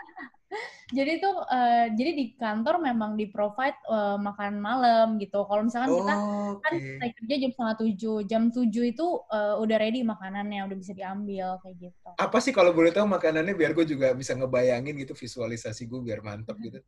[0.91, 5.47] Jadi tuh eh, jadi di kantor memang di provide eh, makan malam gitu.
[5.47, 6.13] Kalau misalkan kita
[6.62, 10.91] kan selesai kerja jam setengah tujuh, jam tujuh itu eh, udah ready makanannya, udah bisa
[10.91, 12.10] diambil kayak gitu.
[12.19, 16.19] Apa sih kalau boleh tahu makanannya biar gue juga bisa ngebayangin gitu visualisasi gue biar
[16.19, 16.84] mantep gitu.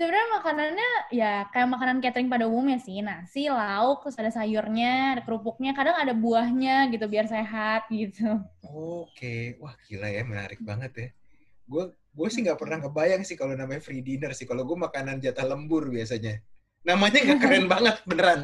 [0.00, 5.22] Sebenarnya makanannya ya kayak makanan catering pada umumnya sih, nasi, lauk, terus ada sayurnya, ada
[5.28, 8.40] kerupuknya, kadang ada buahnya gitu biar sehat gitu.
[8.64, 11.08] Oke, wah gila ya, menarik banget ya.
[11.68, 14.44] Gue gue sih nggak pernah kebayang sih kalau namanya free dinner sih.
[14.44, 16.42] Kalau gue makanan jatah lembur biasanya.
[16.82, 18.40] Namanya nggak keren banget beneran.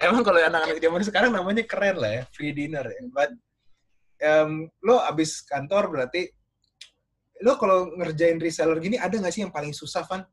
[0.00, 3.00] Emang kalau anak-anak zaman sekarang namanya keren lah ya, free dinner ya.
[3.12, 3.30] But
[4.20, 6.32] em, lo abis kantor berarti
[7.40, 10.24] lo kalau ngerjain reseller gini ada nggak sih yang paling susah Van?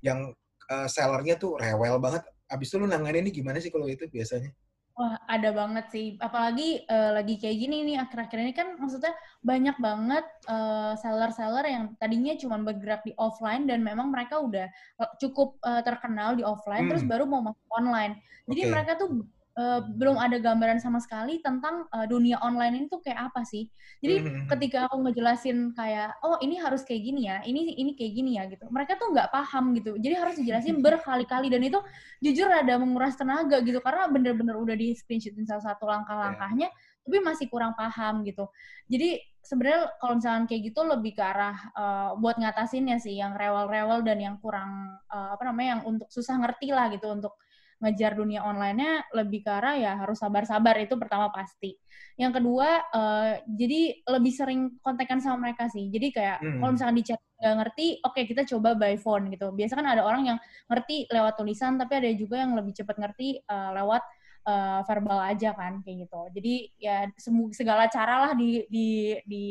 [0.00, 0.36] Yang
[0.72, 2.24] eh, sellernya tuh rewel banget.
[2.48, 4.52] Abis itu lo ini gimana sih kalau itu biasanya?
[4.92, 6.06] Wah, ada banget sih.
[6.20, 11.84] Apalagi eh, lagi kayak gini nih akhir-akhir ini kan maksudnya banyak banget eh, seller-seller yang
[11.96, 14.68] tadinya cuma bergerak di offline dan memang mereka udah
[15.00, 16.90] eh, cukup eh, terkenal di offline Hmm.
[16.92, 18.20] terus baru mau masuk online.
[18.52, 18.70] Jadi Oke.
[18.70, 19.08] mereka tuh
[19.52, 23.68] eh, belum ada gambaran sama sekali tentang eh, dunia online ini tuh kayak apa sih.
[24.00, 24.42] Jadi Mhm.
[24.52, 28.44] ketika aku ngejelasin kayak oh ini harus kayak gini ya ini ini kayak gini ya
[28.50, 31.80] gitu mereka tuh nggak paham gitu jadi harus dijelasin berkali-kali dan itu
[32.20, 36.68] jujur ada menguras tenaga gitu karena bener-bener udah di screenshotin salah satu langkah-langkahnya
[37.02, 38.50] tapi masih kurang paham gitu
[38.92, 44.04] jadi sebenarnya kalau misalkan kayak gitu lebih ke arah eh, buat ngatasinnya sih yang rewel-rewel
[44.04, 47.34] dan yang kurang eh, apa namanya yang untuk susah ngerti lah gitu untuk
[47.82, 51.74] ngejar dunia online-nya lebih ke arah ya harus sabar-sabar itu pertama pasti
[52.20, 55.88] yang kedua, eh, jadi lebih sering kontekan sama mereka sih.
[55.88, 56.60] Jadi kayak Hmm.
[56.60, 59.48] kalau misalkan di chat nggak ngerti, oke kita coba by phone gitu.
[59.50, 63.40] Biasa kan ada orang yang ngerti lewat tulisan, tapi ada juga yang lebih cepat ngerti
[63.40, 64.02] eh, lewat
[64.44, 66.20] eh, verbal aja kan kayak gitu.
[66.36, 67.08] Jadi ya
[67.56, 69.44] segala cara lah di, di, di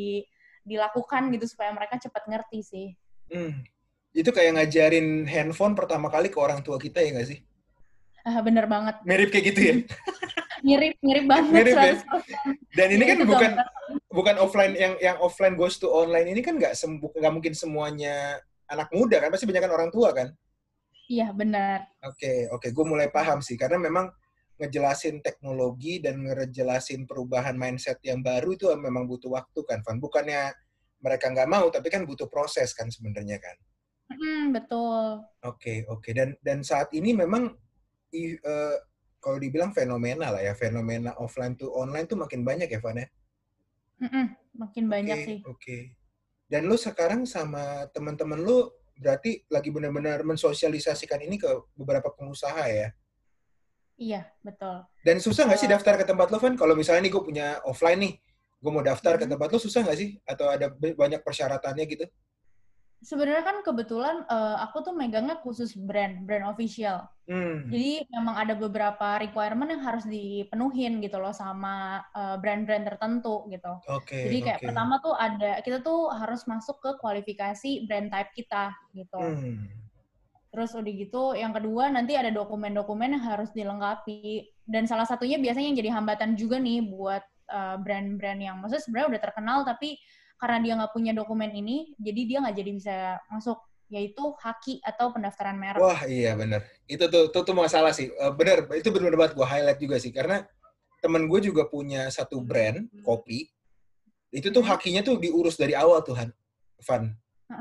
[0.61, 2.87] dilakukan gitu supaya mereka cepat ngerti sih.
[3.33, 3.65] Hmm.
[4.13, 7.39] Itu kayak ngajarin handphone pertama kali ke orang tua kita ya nggak sih?
[8.21, 8.95] Ah, bener banget.
[9.05, 9.75] Mirip kayak gitu ya?
[10.67, 11.93] mirip mirip banget Mirip ya?
[12.05, 12.77] 100%.
[12.77, 13.51] Dan ini kan bukan
[14.13, 18.37] bukan offline yang yang offline goes to online ini kan nggak nggak mungkin semuanya
[18.69, 20.29] anak muda kan pasti banyak kan orang tua kan.
[21.11, 21.91] Iya benar.
[22.07, 24.07] Oke, oke, gue mulai paham sih karena memang
[24.61, 29.97] ngejelasin teknologi dan ngejelasin perubahan mindset yang baru itu memang butuh waktu kan, Van.
[29.99, 30.55] Bukannya
[31.01, 33.57] mereka nggak mau, tapi kan butuh proses kan sebenarnya kan.
[34.13, 35.25] Mm, betul.
[35.43, 36.09] Oke, oke.
[36.15, 37.51] Dan dan saat ini memang
[38.13, 38.77] eh,
[39.21, 43.07] kalau dibilang fenomena lah ya, fenomena offline to online tuh makin banyak ya, Van ya.
[44.01, 44.25] Mm-mm,
[44.57, 45.39] makin banyak Oke, sih.
[45.45, 45.77] Oke.
[46.49, 52.89] Dan lu sekarang sama teman-teman lu berarti lagi benar-benar mensosialisasikan ini ke beberapa pengusaha ya.
[53.95, 54.81] Iya betul.
[55.05, 55.73] Dan susah nggak sih Eh.
[55.77, 56.57] daftar ke tempat lo, Van?
[56.57, 58.13] Kalau misalnya nih gue punya offline nih,
[58.57, 59.37] gue mau daftar ke Hmm.
[59.37, 60.09] tempat lo, susah nggak sih?
[60.25, 62.05] Atau ada banyak persyaratannya gitu?
[63.01, 67.09] Sebenarnya kan kebetulan eh, aku tuh megangnya khusus brand, brand official.
[67.25, 67.65] Hmm.
[67.73, 73.73] Jadi memang ada beberapa requirement yang harus dipenuhin gitu loh sama eh, brand-brand tertentu gitu.
[73.89, 74.67] Oke, Jadi kayak oke.
[74.69, 79.17] pertama tuh ada kita tuh harus masuk ke kualifikasi brand type kita gitu.
[79.17, 79.65] Hmm.
[80.51, 84.45] Terus udah gitu, yang kedua nanti ada dokumen-dokumen yang harus dilengkapi.
[84.67, 89.07] Dan salah satunya biasanya yang jadi hambatan juga nih buat uh, brand-brand yang maksudnya sebenarnya
[89.15, 89.99] udah terkenal tapi
[90.41, 92.95] karena dia nggak punya dokumen ini, jadi dia nggak jadi bisa
[93.29, 93.61] masuk,
[93.93, 95.77] yaitu haki atau pendaftaran merek.
[95.77, 96.65] Wah, iya bener.
[96.89, 98.09] Itu tuh, tuh, tuh masalah sih.
[98.09, 100.09] Eh, bener, itu bener banget gue highlight juga sih.
[100.09, 100.41] Karena
[100.97, 103.53] temen gue juga punya satu brand, kopi.
[104.33, 104.73] Itu tuh Hmm.
[104.73, 106.17] hakinya tuh diurus dari awal tuh.
[106.89, 107.13] Van.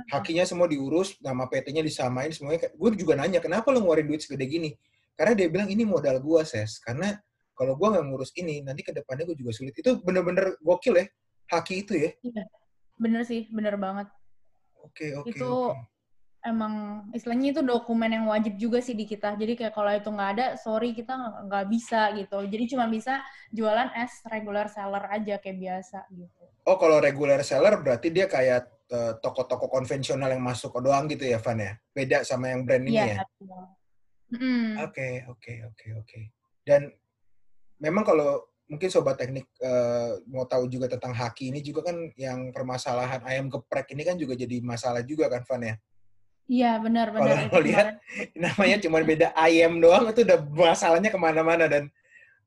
[0.09, 2.73] Hakinya semua diurus, nama PT-nya disamain, semuanya.
[2.73, 4.73] Gue juga nanya, kenapa lo ngeluarin duit segede gini?
[5.19, 6.81] Karena dia bilang, ini modal gue, Ses.
[6.81, 7.13] Karena
[7.53, 9.77] kalau gue nggak ngurus ini, nanti ke depannya gue juga sulit.
[9.77, 11.07] Itu bener-bener gokil ya,
[11.53, 12.11] haki itu ya.
[13.01, 14.13] Bener sih, bener banget.
[14.85, 15.89] Oke, oke, Itu- oke.
[16.41, 19.37] Emang istilahnya itu dokumen yang wajib juga sih di kita.
[19.37, 21.13] Jadi kayak kalau itu nggak ada, sorry kita
[21.45, 22.41] nggak- bisa gitu.
[22.49, 23.21] Jadi cuma bisa
[23.53, 26.45] jualan as regular seller aja kayak biasa gitu.
[26.65, 31.39] Oh, kalau regular seller berarti dia kayak eh, toko-toko konvensional yang masuk doang gitu ya,
[31.39, 31.73] Van ya?
[31.93, 33.05] Beda sama yang brand ini ya?
[33.07, 33.65] Iya, betul.
[34.35, 34.67] Mm-mm.
[34.83, 36.21] Oke, oke, oke, oke.
[36.67, 36.91] Dan
[37.79, 42.55] memang kalau mungkin sobat teknik eh, mau tahu juga tentang haki ini juga kan yang
[42.55, 45.75] permasalahan ayam geprek ini kan juga jadi masalah juga kan, Van ya?
[46.51, 47.51] Iya benar Kalau benar.
[47.51, 47.87] lo lihat
[48.39, 51.67] namanya cuma beda ayam doang itu udah masalahnya ke mana-mana.
[51.67, 51.91] Dan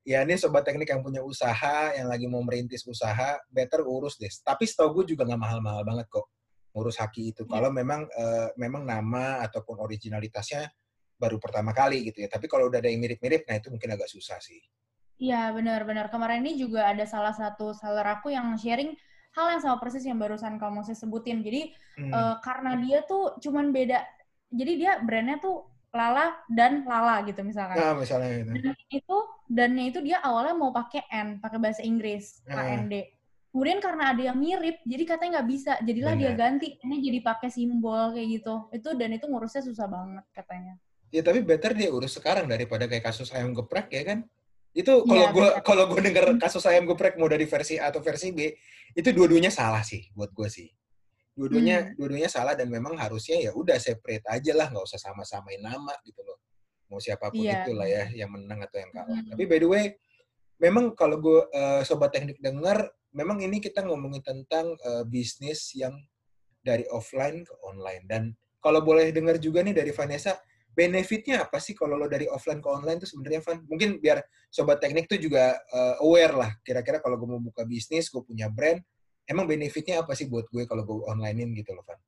[0.08, 4.32] ya ini sobat teknik yang punya usaha yang lagi mau merintis usaha better urus deh.
[4.32, 6.32] Tapi setahu gue juga nggak mahal-mahal banget kok
[6.72, 7.44] ngurus haki itu.
[7.48, 10.72] Kalau memang eh, memang nama ataupun originalitasnya
[11.20, 12.32] baru pertama kali gitu ya.
[12.32, 14.60] Tapi kalau udah ada yang mirip-mirip nah itu mungkin agak susah sih
[15.18, 16.10] Iya benar-benar.
[16.10, 18.98] Kemarin ini juga ada salah satu seller aku yang sharing
[19.34, 21.42] hal yang sama persis yang barusan kamu saya sebutin.
[21.42, 22.10] Jadi Hmm.
[22.10, 24.02] eh, karena dia tuh cuman beda.
[24.50, 27.78] Jadi dia brandnya tuh Lala dan Lala gitu misalkan.
[27.78, 32.42] nah misalnya itu Dan itu dannya itu dia awalnya mau pakai N, pakai bahasa Inggris,
[32.50, 32.66] Ah.
[32.66, 32.90] AND.
[33.54, 35.78] Kemudian karena ada yang mirip, jadi katanya nggak bisa.
[35.86, 36.58] Jadilah dia Benar.
[36.58, 38.56] ganti, ini jadi pakai simbol kayak gitu.
[38.74, 40.74] Itu dan itu ngurusnya susah banget katanya.
[41.14, 44.26] ya tapi better dia urus sekarang daripada kayak kasus ayam geprek ya kan
[44.74, 48.02] itu kalau Iya, gue kalau gue denger kasus ayam geprek mau dari versi A atau
[48.02, 48.50] versi B
[48.94, 50.70] itu dua-duanya salah sih buat gue sih
[51.34, 51.90] dua-duanya Hmm.
[51.98, 56.22] dua-duanya salah dan memang harusnya ya udah separate aja lah nggak usah sama-samain nama gitu
[56.22, 56.38] loh
[56.90, 57.66] mau siapa pun Iya.
[57.66, 59.30] itulah ya yang menang atau yang kalah Hmm.
[59.30, 59.86] tapi by the way
[60.58, 65.94] memang kalau gue eh, sobat teknik dengar memang ini kita ngomongin tentang eh, bisnis yang
[66.62, 68.24] dari offline ke online dan
[68.58, 70.38] kalau boleh dengar juga nih dari Vanessa
[70.74, 74.82] benefitnya apa sih kalau lo dari offline ke online tuh sebenarnya Van mungkin biar sobat
[74.82, 78.82] teknik tuh juga eh, aware lah kira-kira kalau gue mau buka bisnis gue punya brand
[79.30, 82.02] emang benefitnya apa sih buat gue kalau gue onlinein gitu loh Van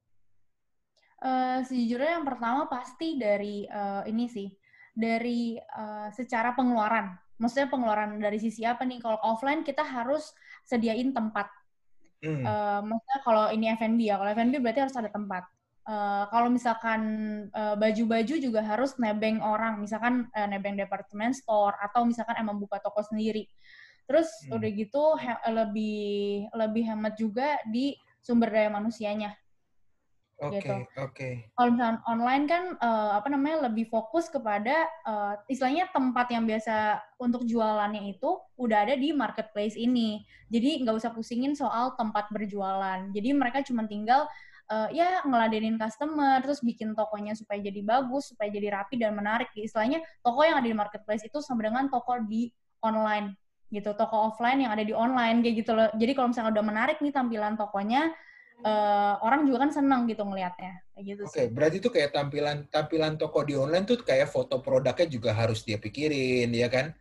[1.26, 4.52] Eh, sejujurnya yang pertama pasti dari eh, ini sih,
[4.94, 7.18] dari eh, secara pengeluaran.
[7.42, 9.02] Maksudnya pengeluaran dari sisi apa nih?
[9.02, 10.36] Kalau offline kita harus
[10.68, 11.50] sediain tempat.
[12.22, 12.46] Hmm.
[12.46, 15.44] Eh, maksudnya kalau ini F&B ya, kalau F&B berarti harus ada tempat.
[15.86, 17.02] Eh, kalau misalkan
[17.54, 22.82] eh, baju-baju juga harus nebeng orang, misalkan eh, nebeng department store atau misalkan emang buka
[22.82, 23.46] toko sendiri.
[24.10, 24.58] Terus Hmm.
[24.58, 25.98] udah gitu he- lebih
[26.58, 29.38] lebih hemat juga di sumber daya manusianya.
[30.36, 30.76] Oke, gitu.
[31.00, 31.30] oke.
[31.56, 37.00] Kalau misalkan online kan eh, apa namanya lebih fokus kepada eh, istilahnya tempat yang biasa
[37.22, 40.26] untuk jualannya itu udah ada di marketplace ini.
[40.52, 43.08] Jadi nggak usah pusingin soal tempat berjualan.
[43.16, 44.28] Jadi mereka cuma tinggal
[44.72, 49.50] eh, ya ngeladenin customer, terus bikin tokonya supaya jadi bagus, supaya jadi rapi dan menarik.
[49.54, 52.50] Istilahnya toko yang ada di marketplace itu sama dengan toko di
[52.82, 53.38] online
[53.74, 55.90] gitu, toko offline yang ada di online kayak gitu loh.
[55.98, 58.14] Jadi kalau misalnya udah menarik nih tampilan tokonya,
[58.66, 61.48] eh, orang juga kan seneng gitu ngelihatnya kayak gitu Oke, sih.
[61.52, 65.78] berarti tuh kayak tampilan tampilan toko di online tuh kayak foto produknya juga harus dia
[65.78, 66.96] pikirin, ya kan?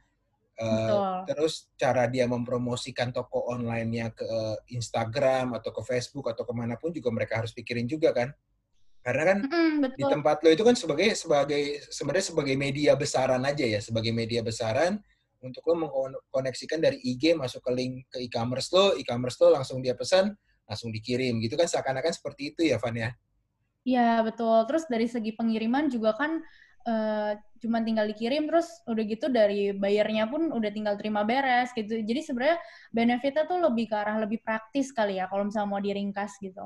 [0.55, 4.31] Uh, terus cara dia mempromosikan toko online-nya ke
[4.71, 8.31] Instagram atau ke Facebook atau ke mana pun juga mereka harus pikirin juga kan.
[9.05, 13.67] Karena kan mm, di tempat lo itu kan sebagai sebagai sebenarnya sebagai media besaran aja
[13.67, 14.97] ya sebagai media besaran
[15.45, 19.93] untuk lo mengkoneksikan dari IG masuk ke link ke e-commerce lo e-commerce lo langsung dia
[19.93, 20.33] pesan
[20.65, 23.13] langsung dikirim gitu kan seakan-akan seperti itu ya Van ya?
[23.85, 24.65] Iya betul.
[24.65, 26.41] Terus dari segi pengiriman juga kan
[26.85, 32.01] uh, cuma tinggal dikirim terus udah gitu dari bayarnya pun udah tinggal terima beres gitu.
[32.05, 32.59] Jadi sebenarnya
[32.93, 36.65] benefitnya tuh lebih ke arah lebih praktis kali ya kalau misalnya mau diringkas gitu.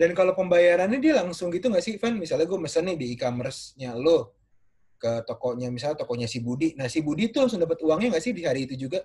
[0.00, 2.16] Dan kalau pembayarannya dia langsung gitu nggak sih, Van?
[2.16, 4.32] Misalnya gue mesen nih di e-commerce-nya lo
[4.96, 6.72] ke tokonya, misalnya tokonya si Budi.
[6.72, 9.04] Nah, si Budi tuh langsung dapat uangnya nggak sih di hari itu juga?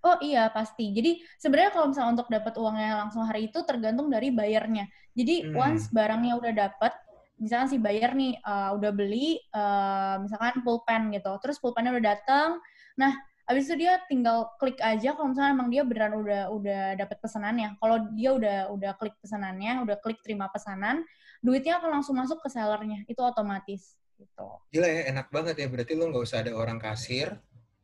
[0.00, 0.90] Oh iya pasti.
[0.96, 4.88] Jadi sebenarnya kalau misalnya untuk dapat uangnya langsung hari itu tergantung dari bayarnya.
[5.12, 5.54] Jadi hmm.
[5.54, 6.92] once barangnya udah dapat,
[7.40, 11.32] misalkan si buyer nih uh, udah beli uh, misalkan pulpen gitu.
[11.40, 12.60] Terus pulpennya udah datang
[13.00, 13.16] nah
[13.48, 17.80] abis itu dia tinggal klik aja kalau misalnya emang dia beneran udah udah dapat pesanannya.
[17.80, 21.02] Kalau dia udah udah klik pesanannya udah klik terima pesanan
[21.40, 23.08] duitnya akan langsung masuk ke sellernya.
[23.08, 24.46] Itu otomatis gitu.
[24.70, 25.66] Gila ya enak banget ya.
[25.66, 27.34] Berarti lo nggak usah ada orang kasir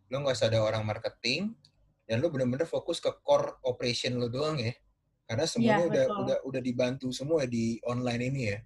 [0.06, 1.50] lo nggak usah ada orang marketing
[2.06, 4.76] dan lo bener-bener fokus ke core operation lo doang ya.
[5.26, 8.62] Karena semuanya ya, udah udah udah dibantu semua di online ini ya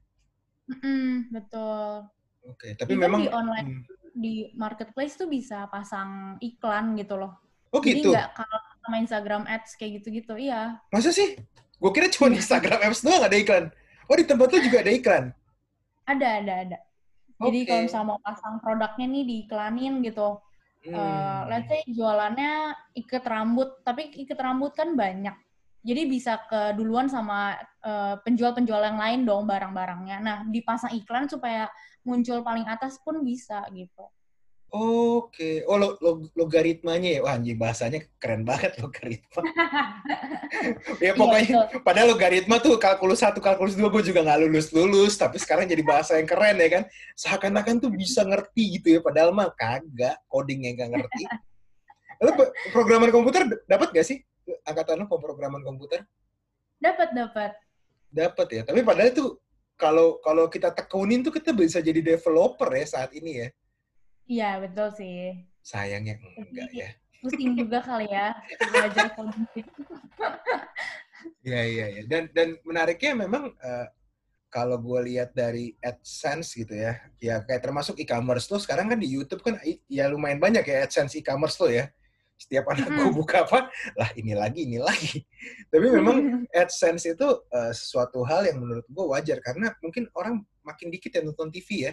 [0.70, 2.06] Mm, betul.
[2.46, 3.84] Oke, okay, tapi Even memang di online hmm.
[4.16, 7.36] di marketplace tuh bisa pasang iklan gitu loh.
[7.74, 8.10] Oh Jadi gitu.
[8.10, 10.78] Jadi nggak kalau sama Instagram Ads kayak gitu-gitu, iya.
[10.94, 11.36] Masa sih?
[11.76, 13.68] Gue kira cuma di Instagram Ads doang ada iklan.
[14.10, 15.24] Oh di tempat tuh juga ada iklan?
[16.06, 16.78] Ada, ada, ada.
[17.40, 17.68] Jadi okay.
[17.68, 20.28] kalau misalnya mau pasang produknya nih diiklanin gitu.
[20.80, 20.96] Hmm.
[20.96, 25.36] Uh, let's say jualannya ikat rambut, tapi ikat rambut kan banyak
[25.80, 30.16] jadi bisa ke duluan sama uh, penjual-penjual yang lain dong barang-barangnya.
[30.20, 31.72] Nah, dipasang iklan supaya
[32.04, 34.04] muncul paling atas pun bisa gitu.
[34.70, 39.42] Oke, oh lo, lo, logaritmanya ya, wah anjing bahasanya keren banget logaritma.
[41.02, 45.18] ya pokoknya, iya, padahal logaritma tuh kalkulus satu, kalkulus dua gue juga nggak lulus lulus,
[45.18, 46.82] tapi sekarang jadi bahasa yang keren ya kan.
[47.18, 51.22] Seakan-akan tuh bisa ngerti gitu ya, padahal mah kagak, codingnya nggak ngerti.
[52.22, 52.32] Lalu
[52.70, 54.22] programan komputer dapat gak sih?
[54.64, 56.04] Angkatan lo pemrograman komputer?
[56.80, 57.52] Dapat, dapat.
[58.10, 58.62] Dapat ya.
[58.64, 59.36] Tapi padahal itu
[59.80, 63.48] kalau kalau kita tekunin tuh kita bisa jadi developer ya saat ini ya.
[64.30, 65.44] Iya, betul sih.
[65.64, 66.90] Sayangnya enggak ya.
[67.20, 68.32] Pusing juga kali ya
[68.72, 69.64] belajar komputer.
[71.44, 72.02] Iya, iya, iya.
[72.08, 73.86] Dan dan menariknya memang uh,
[74.50, 79.06] kalau gue lihat dari AdSense gitu ya, ya kayak termasuk e-commerce tuh sekarang kan di
[79.06, 81.86] YouTube kan ya lumayan banyak ya AdSense e-commerce tuh ya
[82.40, 83.68] setiap anak gue buka apa
[84.00, 85.20] lah ini lagi ini lagi.
[85.68, 90.88] Tapi memang AdSense itu uh, sesuatu hal yang menurut gue wajar karena mungkin orang makin
[90.88, 91.92] dikit yang nonton TV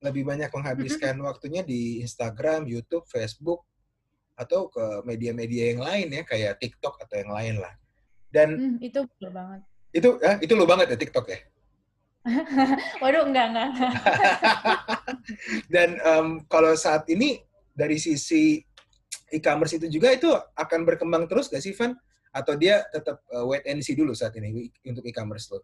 [0.00, 3.66] Lebih banyak menghabiskan waktunya di Instagram, YouTube, Facebook
[4.38, 7.74] atau ke media-media yang lain ya kayak TikTok atau yang lain lah.
[8.30, 9.60] Dan hmm, itu betul banget.
[9.90, 11.38] Itu ya itu lo banget ya TikTok ya?
[13.02, 13.70] Waduh, enggak, enggak.
[15.74, 17.40] Dan um, kalau saat ini
[17.72, 18.60] dari sisi
[19.30, 21.94] e-commerce itu juga itu akan berkembang terus gak sih, Van?
[22.30, 25.62] Atau dia tetap uh, wait and see dulu saat ini untuk e-commerce lo?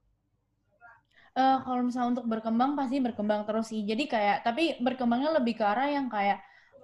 [1.37, 3.85] Uh, kalau misalnya untuk berkembang pasti berkembang terus sih.
[3.85, 6.41] Jadi kayak tapi berkembangnya lebih ke arah yang kayak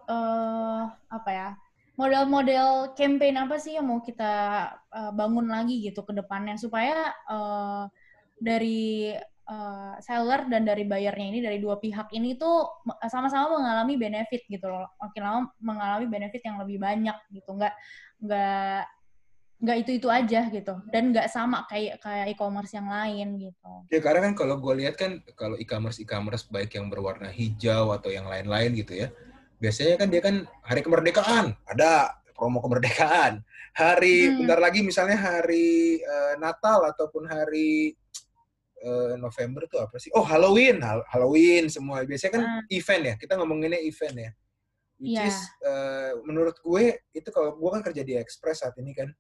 [0.07, 1.49] uh, apa ya?
[1.97, 4.33] Model-model campaign apa sih yang mau kita
[4.93, 7.89] uh, bangun lagi gitu ke depannya supaya uh,
[8.37, 9.13] dari
[9.49, 14.67] uh, seller dan dari bayarnya ini dari dua pihak ini tuh sama-sama mengalami benefit gitu
[14.69, 14.87] loh.
[14.99, 17.51] Makin lama mengalami benefit yang lebih banyak gitu.
[17.55, 17.75] Nggak
[18.23, 18.83] nggak
[19.63, 20.75] nggak itu itu aja gitu.
[20.91, 23.73] Dan nggak sama kayak kayak e-commerce yang lain gitu.
[23.91, 28.11] Ya karena kan kalau gue lihat kan kalau e-commerce e-commerce baik yang berwarna hijau atau
[28.11, 29.11] yang lain-lain gitu ya
[29.63, 31.55] biasanya kan dia kan hari kemerdekaan.
[31.71, 33.47] Ada promo kemerdekaan.
[33.73, 34.37] Hari hmm.
[34.43, 37.95] bentar lagi misalnya hari uh, Natal ataupun hari
[38.83, 40.11] uh, November tuh apa sih?
[40.15, 42.03] Oh Halloween, Halloween semua.
[42.03, 42.63] Biasanya kan uh.
[42.75, 43.15] event ya.
[43.17, 44.31] Kita ngomonginnya event ya.
[45.03, 45.27] Which yeah.
[45.27, 49.11] is uh, menurut gue itu kalau gue kan kerja di Express saat ini kan,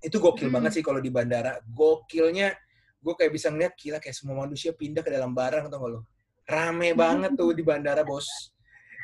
[0.00, 0.56] itu gokil hmm.
[0.56, 1.60] banget sih kalau di bandara.
[1.68, 2.56] Gokilnya
[2.98, 6.00] gue kayak bisa ngeliat gila kayak semua manusia pindah ke dalam barang atau lo.
[6.48, 8.24] Rame banget tuh di bandara bos.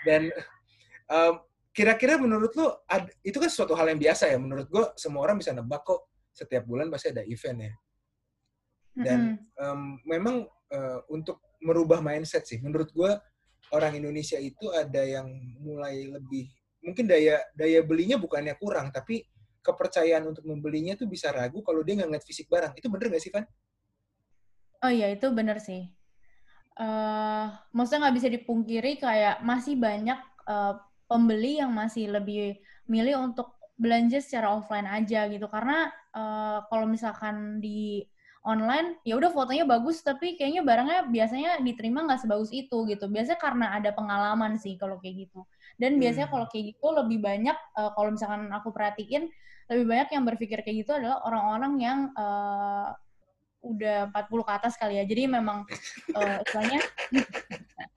[0.05, 0.33] Dan
[1.13, 1.45] um,
[1.77, 2.87] kira-kira menurut lo
[3.21, 4.41] itu kan suatu hal yang biasa ya.
[4.41, 7.73] Menurut gue semua orang bisa nebak kok setiap bulan pasti ada event ya.
[8.95, 13.11] Dan um, memang uh, untuk merubah mindset sih, menurut gue
[13.75, 15.27] orang Indonesia itu ada yang
[15.59, 16.47] mulai lebih
[16.85, 19.27] mungkin daya daya belinya bukannya kurang, tapi
[19.65, 22.77] kepercayaan untuk membelinya tuh bisa ragu kalau dia nggak ngeliat fisik barang.
[22.77, 23.49] Itu bener nggak sih, Van?
[24.85, 25.89] Oh iya, itu bener sih.
[26.77, 30.77] Uh, maksudnya nggak bisa dipungkiri kayak masih banyak uh,
[31.09, 32.59] pembeli yang masih lebih
[32.91, 38.07] milih untuk belanja secara offline aja gitu karena uh, kalau misalkan di
[38.45, 43.41] online ya udah fotonya bagus tapi kayaknya barangnya biasanya diterima nggak sebagus itu gitu biasanya
[43.41, 45.49] karena ada pengalaman sih kalau kayak gitu
[45.81, 46.35] dan biasanya hmm.
[46.37, 49.33] kalau kayak gitu lebih banyak uh, kalau misalkan aku perhatiin
[49.73, 52.93] lebih banyak yang berpikir kayak gitu adalah orang-orang yang uh,
[53.65, 55.65] udah 40 ke atas kali ya jadi memang
[56.13, 56.85] uh, istilahnya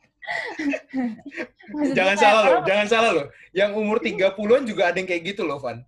[1.98, 3.28] jangan salah loh, jangan salah loh.
[3.56, 5.84] Yang umur 30-an juga ada yang kayak gitu loh, Van.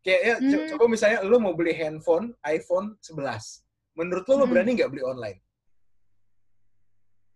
[0.00, 0.68] Kayak ya, hmm.
[0.74, 3.62] coba misalnya lo mau beli handphone iPhone 11.
[3.98, 4.52] Menurut lo, lo hmm.
[4.52, 5.38] berani nggak beli online?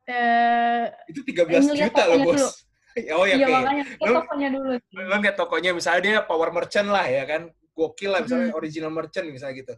[0.07, 2.35] Uh, itu 13 juta loh, Bos.
[2.39, 2.49] Dulu.
[3.19, 4.73] oh ya, iya, makanya lo, tokonya dulu.
[4.95, 7.51] Lo lihat tokonya, misalnya dia power merchant lah ya kan.
[7.77, 8.61] Gokil lah, misalnya hmm.
[8.61, 9.75] original merchant misalnya gitu.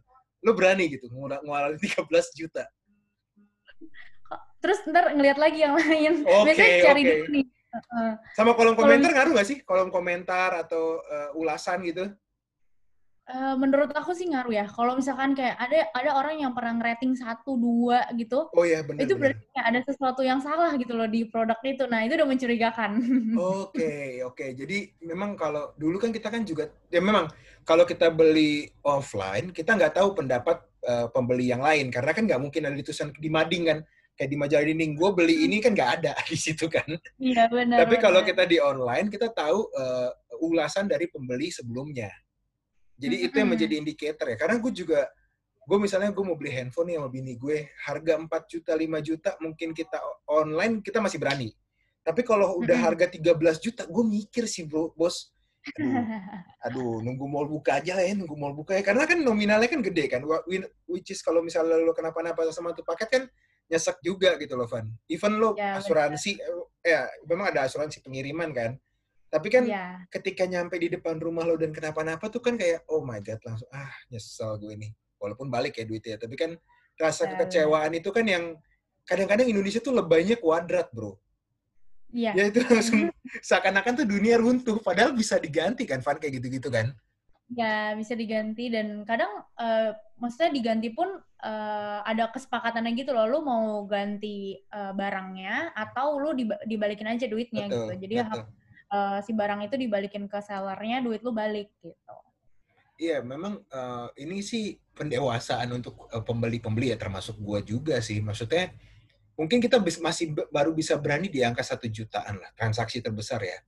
[0.46, 2.06] Lo berani gitu, ngeluarin 13
[2.40, 2.68] juta
[4.58, 6.12] terus ntar ngeliat lagi yang lain.
[6.26, 7.10] Okay, Biasanya cari okay.
[7.10, 7.44] dulu nih.
[7.68, 9.58] Uh, Sama kolom komentar ngaruh nggak sih?
[9.62, 12.10] Kolom komentar atau uh, ulasan gitu?
[13.28, 14.64] Uh, menurut aku sih ngaruh ya.
[14.64, 19.04] Kalau misalkan kayak ada ada orang yang pernah rating satu dua gitu, oh iya benar.
[19.04, 19.68] Itu berarti bener.
[19.68, 21.84] ada sesuatu yang salah gitu loh di produk itu.
[21.84, 22.90] Nah itu udah mencurigakan.
[23.36, 24.32] Oke okay, oke.
[24.32, 24.50] Okay.
[24.56, 27.28] Jadi memang kalau dulu kan kita kan juga ya memang
[27.68, 32.40] kalau kita beli offline kita nggak tahu pendapat uh, pembeli yang lain karena kan nggak
[32.40, 33.78] mungkin ada tulisan di mading kan
[34.18, 36.88] kayak di majalah dinding gue beli ini kan nggak ada di situ kan.
[37.20, 37.84] Iya benar.
[37.84, 40.10] Tapi kalau kita di online kita tahu uh,
[40.40, 42.08] ulasan dari pembeli sebelumnya.
[42.98, 43.26] Jadi mm -hmm.
[43.30, 44.36] itu yang menjadi indikator ya.
[44.36, 45.00] Karena gue juga
[45.68, 49.30] gue misalnya gue mau beli handphone nih sama bini gue harga 4 juta 5 juta
[49.44, 51.52] mungkin kita online kita masih berani.
[52.00, 55.28] Tapi kalau udah harga 13 juta gue mikir sih bro, bos.
[55.76, 55.92] Aduh,
[56.64, 58.80] aduh, nunggu mall buka aja lah ya, nunggu mall buka ya.
[58.80, 60.24] Karena kan nominalnya kan gede kan.
[60.88, 63.22] Which is kalau misalnya lo kenapa-napa sama tuh paket kan
[63.68, 64.88] nyesek juga gitu loh Van.
[65.12, 66.40] Even lo ya, asuransi.
[66.40, 68.72] Eh, ya memang ada asuransi pengiriman kan.
[69.28, 70.00] Tapi kan ya.
[70.08, 73.68] ketika nyampe di depan rumah lo dan kenapa-napa tuh kan kayak oh my god langsung
[73.72, 74.88] ah nyesel gue ini.
[75.20, 76.54] Walaupun balik ya duitnya, tapi kan
[76.94, 78.54] rasa ya, kekecewaan itu kan yang
[79.02, 81.18] kadang-kadang Indonesia tuh lebaynya kuadrat, Bro.
[82.14, 82.32] Iya.
[82.38, 83.12] Ya itu langsung
[83.44, 86.94] seakan-akan tuh dunia runtuh padahal bisa diganti kan Van kayak gitu-gitu kan.
[87.48, 93.24] Ya, bisa diganti dan kadang uh, maksudnya diganti pun uh, ada kesepakatannya gitu loh.
[93.24, 96.36] Lu mau ganti uh, barangnya atau lu
[96.68, 97.92] dibalikin aja duitnya betul, gitu.
[98.04, 98.44] Jadi betul.
[98.88, 102.16] Uh, si barang itu dibalikin ke sellernya, duit lu balik gitu.
[102.98, 108.18] Iya, memang uh, ini sih pendewasaan untuk uh, pembeli-pembeli ya termasuk gua juga sih.
[108.24, 108.72] Maksudnya
[109.36, 113.60] mungkin kita masih baru bisa berani di angka satu jutaan lah transaksi terbesar ya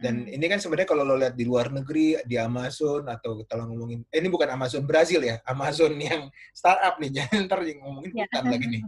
[0.00, 4.06] dan ini kan sebenarnya kalau lo lihat di luar negeri, di Amazon atau kalau ngomongin,
[4.08, 8.24] eh, ini bukan Amazon Brazil ya, Amazon yang startup nih, jangan ntar ngomongin ya.
[8.24, 8.82] hutan lagi nih.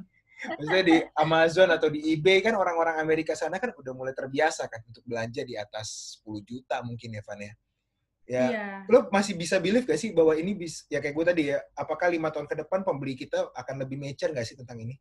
[0.45, 4.85] Maksudnya di Amazon atau di eBay kan orang-orang Amerika sana kan udah mulai terbiasa kan
[4.85, 7.55] untuk belanja di atas 10 juta mungkin ya, Van ya.
[8.25, 8.77] Ya, yeah.
[8.89, 12.09] lo masih bisa believe gak sih bahwa ini bisa, ya kayak gue tadi ya, apakah
[12.09, 14.97] lima tahun ke depan pembeli kita akan lebih mature gak sih tentang ini?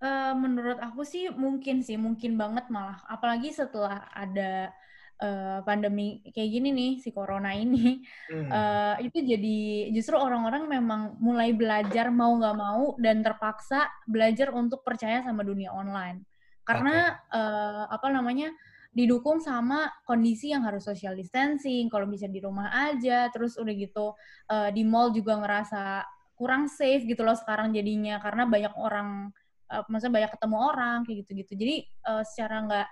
[0.00, 3.04] Uh, menurut aku sih mungkin sih, mungkin banget malah.
[3.04, 4.72] Apalagi setelah ada
[5.20, 8.00] uh, pandemi kayak gini nih, si corona ini,
[8.32, 8.48] hmm.
[8.48, 14.82] uh, itu jadi justru orang-orang memang mulai belajar mau nggak mau dan terpaksa belajar untuk
[14.82, 16.24] percaya sama dunia online.
[16.64, 17.36] Karena okay.
[17.36, 18.50] uh, apa namanya
[18.90, 24.18] didukung sama kondisi yang harus social distancing, kalau bisa di rumah aja, terus udah gitu
[24.50, 26.02] uh, di mall juga ngerasa
[26.34, 29.28] kurang safe gitu loh sekarang jadinya karena banyak orang
[29.68, 31.76] uh, maksudnya banyak ketemu orang kayak gitu-gitu jadi
[32.08, 32.88] uh, secara nggak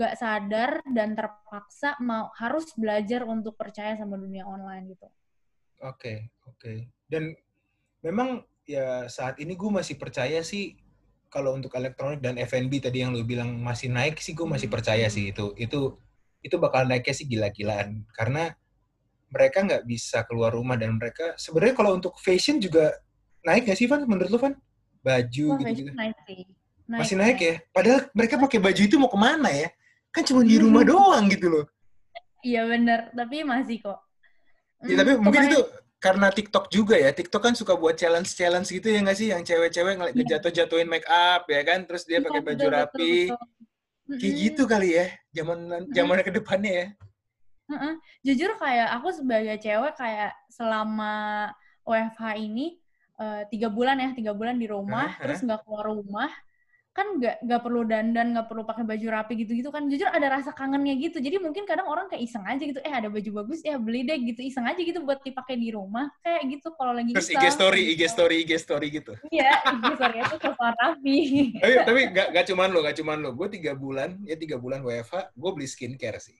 [0.00, 5.04] nggak sadar dan terpaksa mau harus belajar untuk percaya sama dunia online gitu
[5.84, 6.16] oke okay,
[6.48, 6.88] oke okay.
[7.12, 7.36] dan
[8.00, 10.72] memang ya saat ini gue masih percaya sih
[11.28, 15.04] kalau untuk elektronik dan F&B tadi yang lu bilang masih naik sih gue masih percaya
[15.12, 16.00] sih itu itu
[16.40, 18.56] itu bakal naiknya sih gila-gilaan karena
[19.28, 22.96] mereka nggak bisa keluar rumah dan mereka sebenarnya kalau untuk fashion juga
[23.44, 24.56] naik nggak sih Van menurut lu Van?
[25.00, 25.90] baju oh, gitu-gitu.
[25.96, 26.44] Naik sih.
[26.90, 27.54] Naik, Masih naik, naik ya?
[27.70, 29.68] Padahal mereka pakai baju itu mau ke mana ya?
[30.10, 31.66] Kan cuma di rumah doang gitu loh.
[32.40, 34.00] Iya bener, tapi masih kok.
[34.80, 35.60] Ya, tapi hmm, mungkin itu
[36.00, 37.12] karena TikTok juga ya.
[37.12, 39.28] TikTok kan suka buat challenge-challenge gitu ya nggak sih?
[39.28, 40.28] Yang cewek-cewek ngeliat yeah.
[40.36, 41.84] jatuh-jatuhin make up ya kan?
[41.84, 43.14] Terus dia iya, pakai baju betul, rapi.
[43.28, 43.36] Betul,
[44.08, 44.18] betul.
[44.18, 45.06] Kayak gitu kali ya.
[45.36, 45.58] Zaman
[45.92, 46.86] zaman ke depannya ya.
[48.24, 51.46] Jujur kayak aku sebagai cewek kayak selama
[51.86, 52.80] WFH ini
[53.20, 56.30] uh, tiga bulan ya tiga bulan di rumah uh, terus nggak keluar rumah
[56.90, 59.86] kan nggak nggak perlu dandan nggak perlu pakai baju rapi gitu gitu kan.
[59.86, 61.22] Jujur ada rasa kangennya gitu.
[61.22, 62.82] Jadi mungkin kadang orang kayak iseng aja gitu.
[62.82, 64.42] Eh ada baju bagus ya beli deh gitu.
[64.42, 68.02] Iseng aja gitu buat dipakai di rumah kayak gitu kalau lagi terus IG story IG
[68.10, 69.14] story IG story gitu.
[69.30, 71.18] Iya IG story itu soal rapi
[71.62, 73.30] tapi tapi nggak nggak cuman lo nggak cuman lo.
[73.38, 76.36] Gue tiga bulan ya tiga bulan WFH gue beli skincare sih.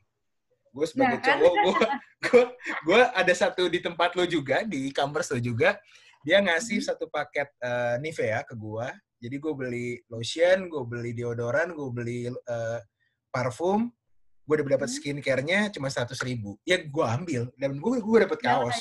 [0.74, 1.38] Gue sebagai Nah, kan?
[1.38, 1.78] cowok gue
[2.26, 2.44] gue
[2.90, 5.78] gue ada satu di tempat lo juga di e-commerce lo juga.
[6.26, 6.86] Dia ngasih Mhm.
[6.90, 8.86] satu paket eh, Nivea ke gue
[9.20, 12.80] jadi gue beli lotion gue beli deodoran gue beli eh,
[13.28, 13.92] parfum.
[14.48, 14.96] Gue udah dapat Hmm.
[14.98, 16.58] skincare-nya cuma seratus ribu.
[16.66, 17.52] Ya gue ambil.
[17.54, 18.78] Dan gue gue dapet Ya, kaos.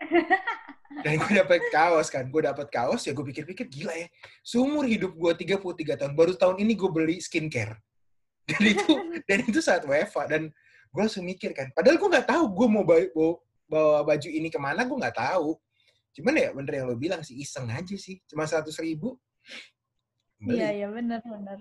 [1.04, 2.24] dan gue dapet kaos kan.
[2.32, 4.08] Gue dapet kaos ya gue pikir-pikir gila ya
[4.42, 7.76] seumur hidup gue 33 tahun baru tahun ini gue beli skincare.
[8.50, 8.94] Dan itu
[9.26, 10.42] dan itu saat WFA dan
[10.94, 11.66] gue langsung mikir kan.
[11.74, 13.02] Padahal gue nggak tahu gue mau bawa,
[13.66, 15.58] bawa baju ini ke mana gue nggak tahu.
[16.14, 18.22] Cuman ya bener yang lo bilang sih iseng aja sih.
[18.30, 19.18] Cuma seratus ribu
[20.36, 20.60] beli.
[20.60, 21.58] Iya, iya benar benar.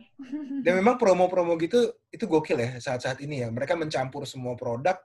[0.61, 4.99] dan memang promo-promo gitu itu gokil ya saat-saat ini ya mereka mencampur semua produk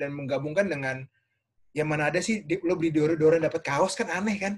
[0.00, 1.04] dan menggabungkan dengan
[1.76, 4.54] yang mana ada sih di- lo beli deodoran dapat kaos kan aneh kan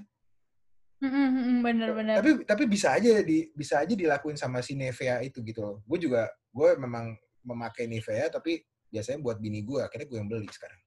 [1.03, 2.15] bener bener.
[2.15, 5.99] tapi tapi bisa aja di bisa aja dilakuin sama si Nivea itu gitu loh gue
[5.99, 7.11] juga gue memang
[7.43, 10.79] memakai Nivea tapi biasanya buat bini gue akhirnya gue yang beli sekarang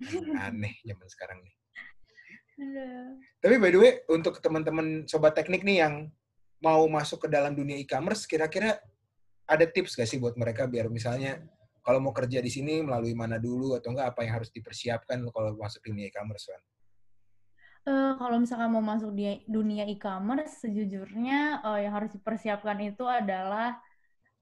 [0.48, 1.54] aneh zaman sekarang nih.
[3.44, 6.08] Tapi by the way untuk teman-teman sobat teknik nih yang
[6.64, 8.80] mau masuk ke dalam dunia e-commerce kira-kira
[9.44, 11.44] ada tips gak sih buat mereka biar misalnya
[11.86, 15.54] kalau mau kerja di sini melalui mana dulu atau enggak apa yang harus dipersiapkan kalau
[15.54, 16.62] masuk dunia e-commerce kan?
[17.86, 23.78] Eh, kalau misalkan mau masuk di dunia e-commerce, sejujurnya eh, yang harus dipersiapkan itu adalah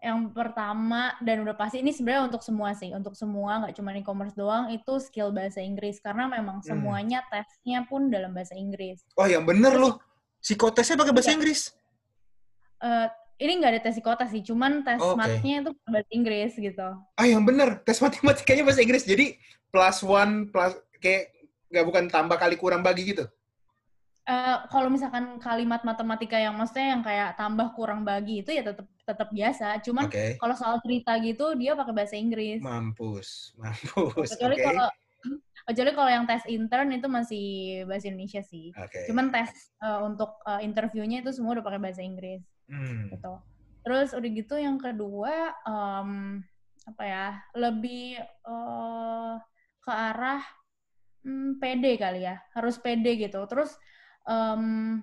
[0.00, 4.36] yang pertama dan udah pasti ini sebenarnya untuk semua sih, untuk semua nggak cuma e-commerce
[4.36, 6.76] doang itu skill bahasa Inggris karena memang Hmm.
[6.76, 9.00] semuanya tesnya pun dalam bahasa Inggris.
[9.16, 9.96] Oh yang bener loh,
[10.44, 11.36] psikotesnya pakai bahasa Iya.
[11.40, 11.60] Inggris.
[12.84, 13.08] Eh,
[13.40, 15.16] ini nggak ada tes psikotes sih, cuman tes Oke.
[15.16, 16.88] matnya itu bahasa Inggris gitu.
[17.16, 19.08] Ah yang bener, tes matematikanya bahasa Inggris.
[19.08, 19.40] Jadi
[19.72, 21.32] plus one plus kayak
[21.72, 23.24] nggak bukan tambah kali kurang bagi gitu.
[24.24, 28.88] Eh, kalau misalkan kalimat matematika yang maksudnya yang kayak tambah kurang bagi itu ya tetap
[29.04, 30.40] tetap biasa, cuman Oke.
[30.40, 32.64] kalau soal cerita gitu dia pakai bahasa Inggris.
[32.64, 34.32] Mampus, mampus.
[34.32, 34.64] kecuali Oke.
[34.64, 34.88] kalau
[35.68, 37.46] kecuali kalau yang tes intern itu masih
[37.84, 38.72] bahasa Indonesia sih.
[38.72, 39.04] Oke.
[39.04, 39.52] Cuman tes
[39.84, 43.12] eh, untuk eh, interviewnya itu semua udah pakai bahasa Inggris Hmm.
[43.12, 43.32] gitu.
[43.84, 46.40] Terus udah gitu yang kedua em,
[46.88, 49.34] apa ya lebih eh,
[49.84, 50.40] ke arah
[51.28, 53.44] hmm, pede kali ya harus pede gitu.
[53.44, 53.76] Terus
[54.28, 55.02] em,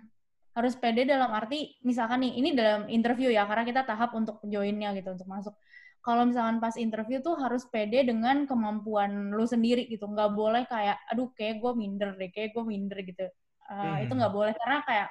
[0.51, 4.91] harus pede dalam arti misalkan nih ini dalam interview ya karena kita tahap untuk joinnya
[4.97, 5.55] gitu untuk masuk.
[6.01, 10.09] Kalau misalkan pas interview tuh harus pede dengan kemampuan lu sendiri gitu.
[10.09, 13.25] Nggak boleh kayak aduh kayak gue minder deh kayak gue minder gitu.
[13.69, 14.19] Uh, itu Hmm.
[14.19, 15.07] nggak boleh karena kayak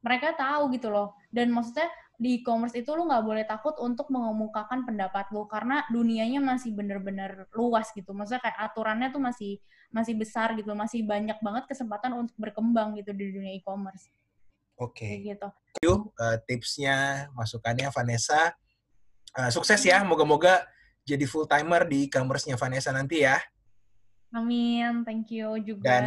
[0.00, 1.12] mereka tahu gitu loh.
[1.28, 1.86] Dan maksudnya
[2.20, 7.48] di e-commerce itu lu nggak boleh takut untuk mengemukakan pendapat lu karena dunianya masih bener-bener
[7.56, 9.56] luas gitu maksudnya kayak aturannya tuh masih
[9.88, 14.12] masih besar gitu masih banyak banget kesempatan untuk berkembang gitu di dunia e-commerce
[14.76, 15.08] Oke.
[15.08, 15.48] kayak gitu
[15.88, 18.52] uh, tipsnya, masukannya Vanessa.
[19.30, 20.66] Uh, sukses ya, moga-moga
[21.06, 23.38] jadi full timer di e-commerce-nya Vanessa nanti ya.
[24.30, 26.04] amin thank you juga Dan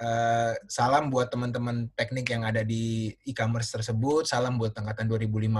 [0.00, 4.26] uh, salam buat teman-teman teknik yang ada di e-commerce tersebut.
[4.26, 5.50] Salam buat angkatan 2015.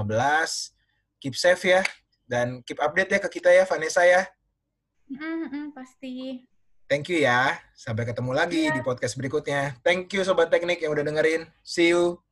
[1.20, 1.82] Keep safe ya.
[2.24, 4.24] Dan keep update ya ke kita ya, Vanessa ya.
[5.12, 6.40] Mm, mm, pasti
[6.84, 7.56] Thank you ya.
[7.72, 8.76] Sampai ketemu lagi Iya.
[8.76, 9.76] di podcast berikutnya.
[9.80, 11.48] Thank you Sobat Teknik yang udah dengerin.
[11.64, 12.23] See you.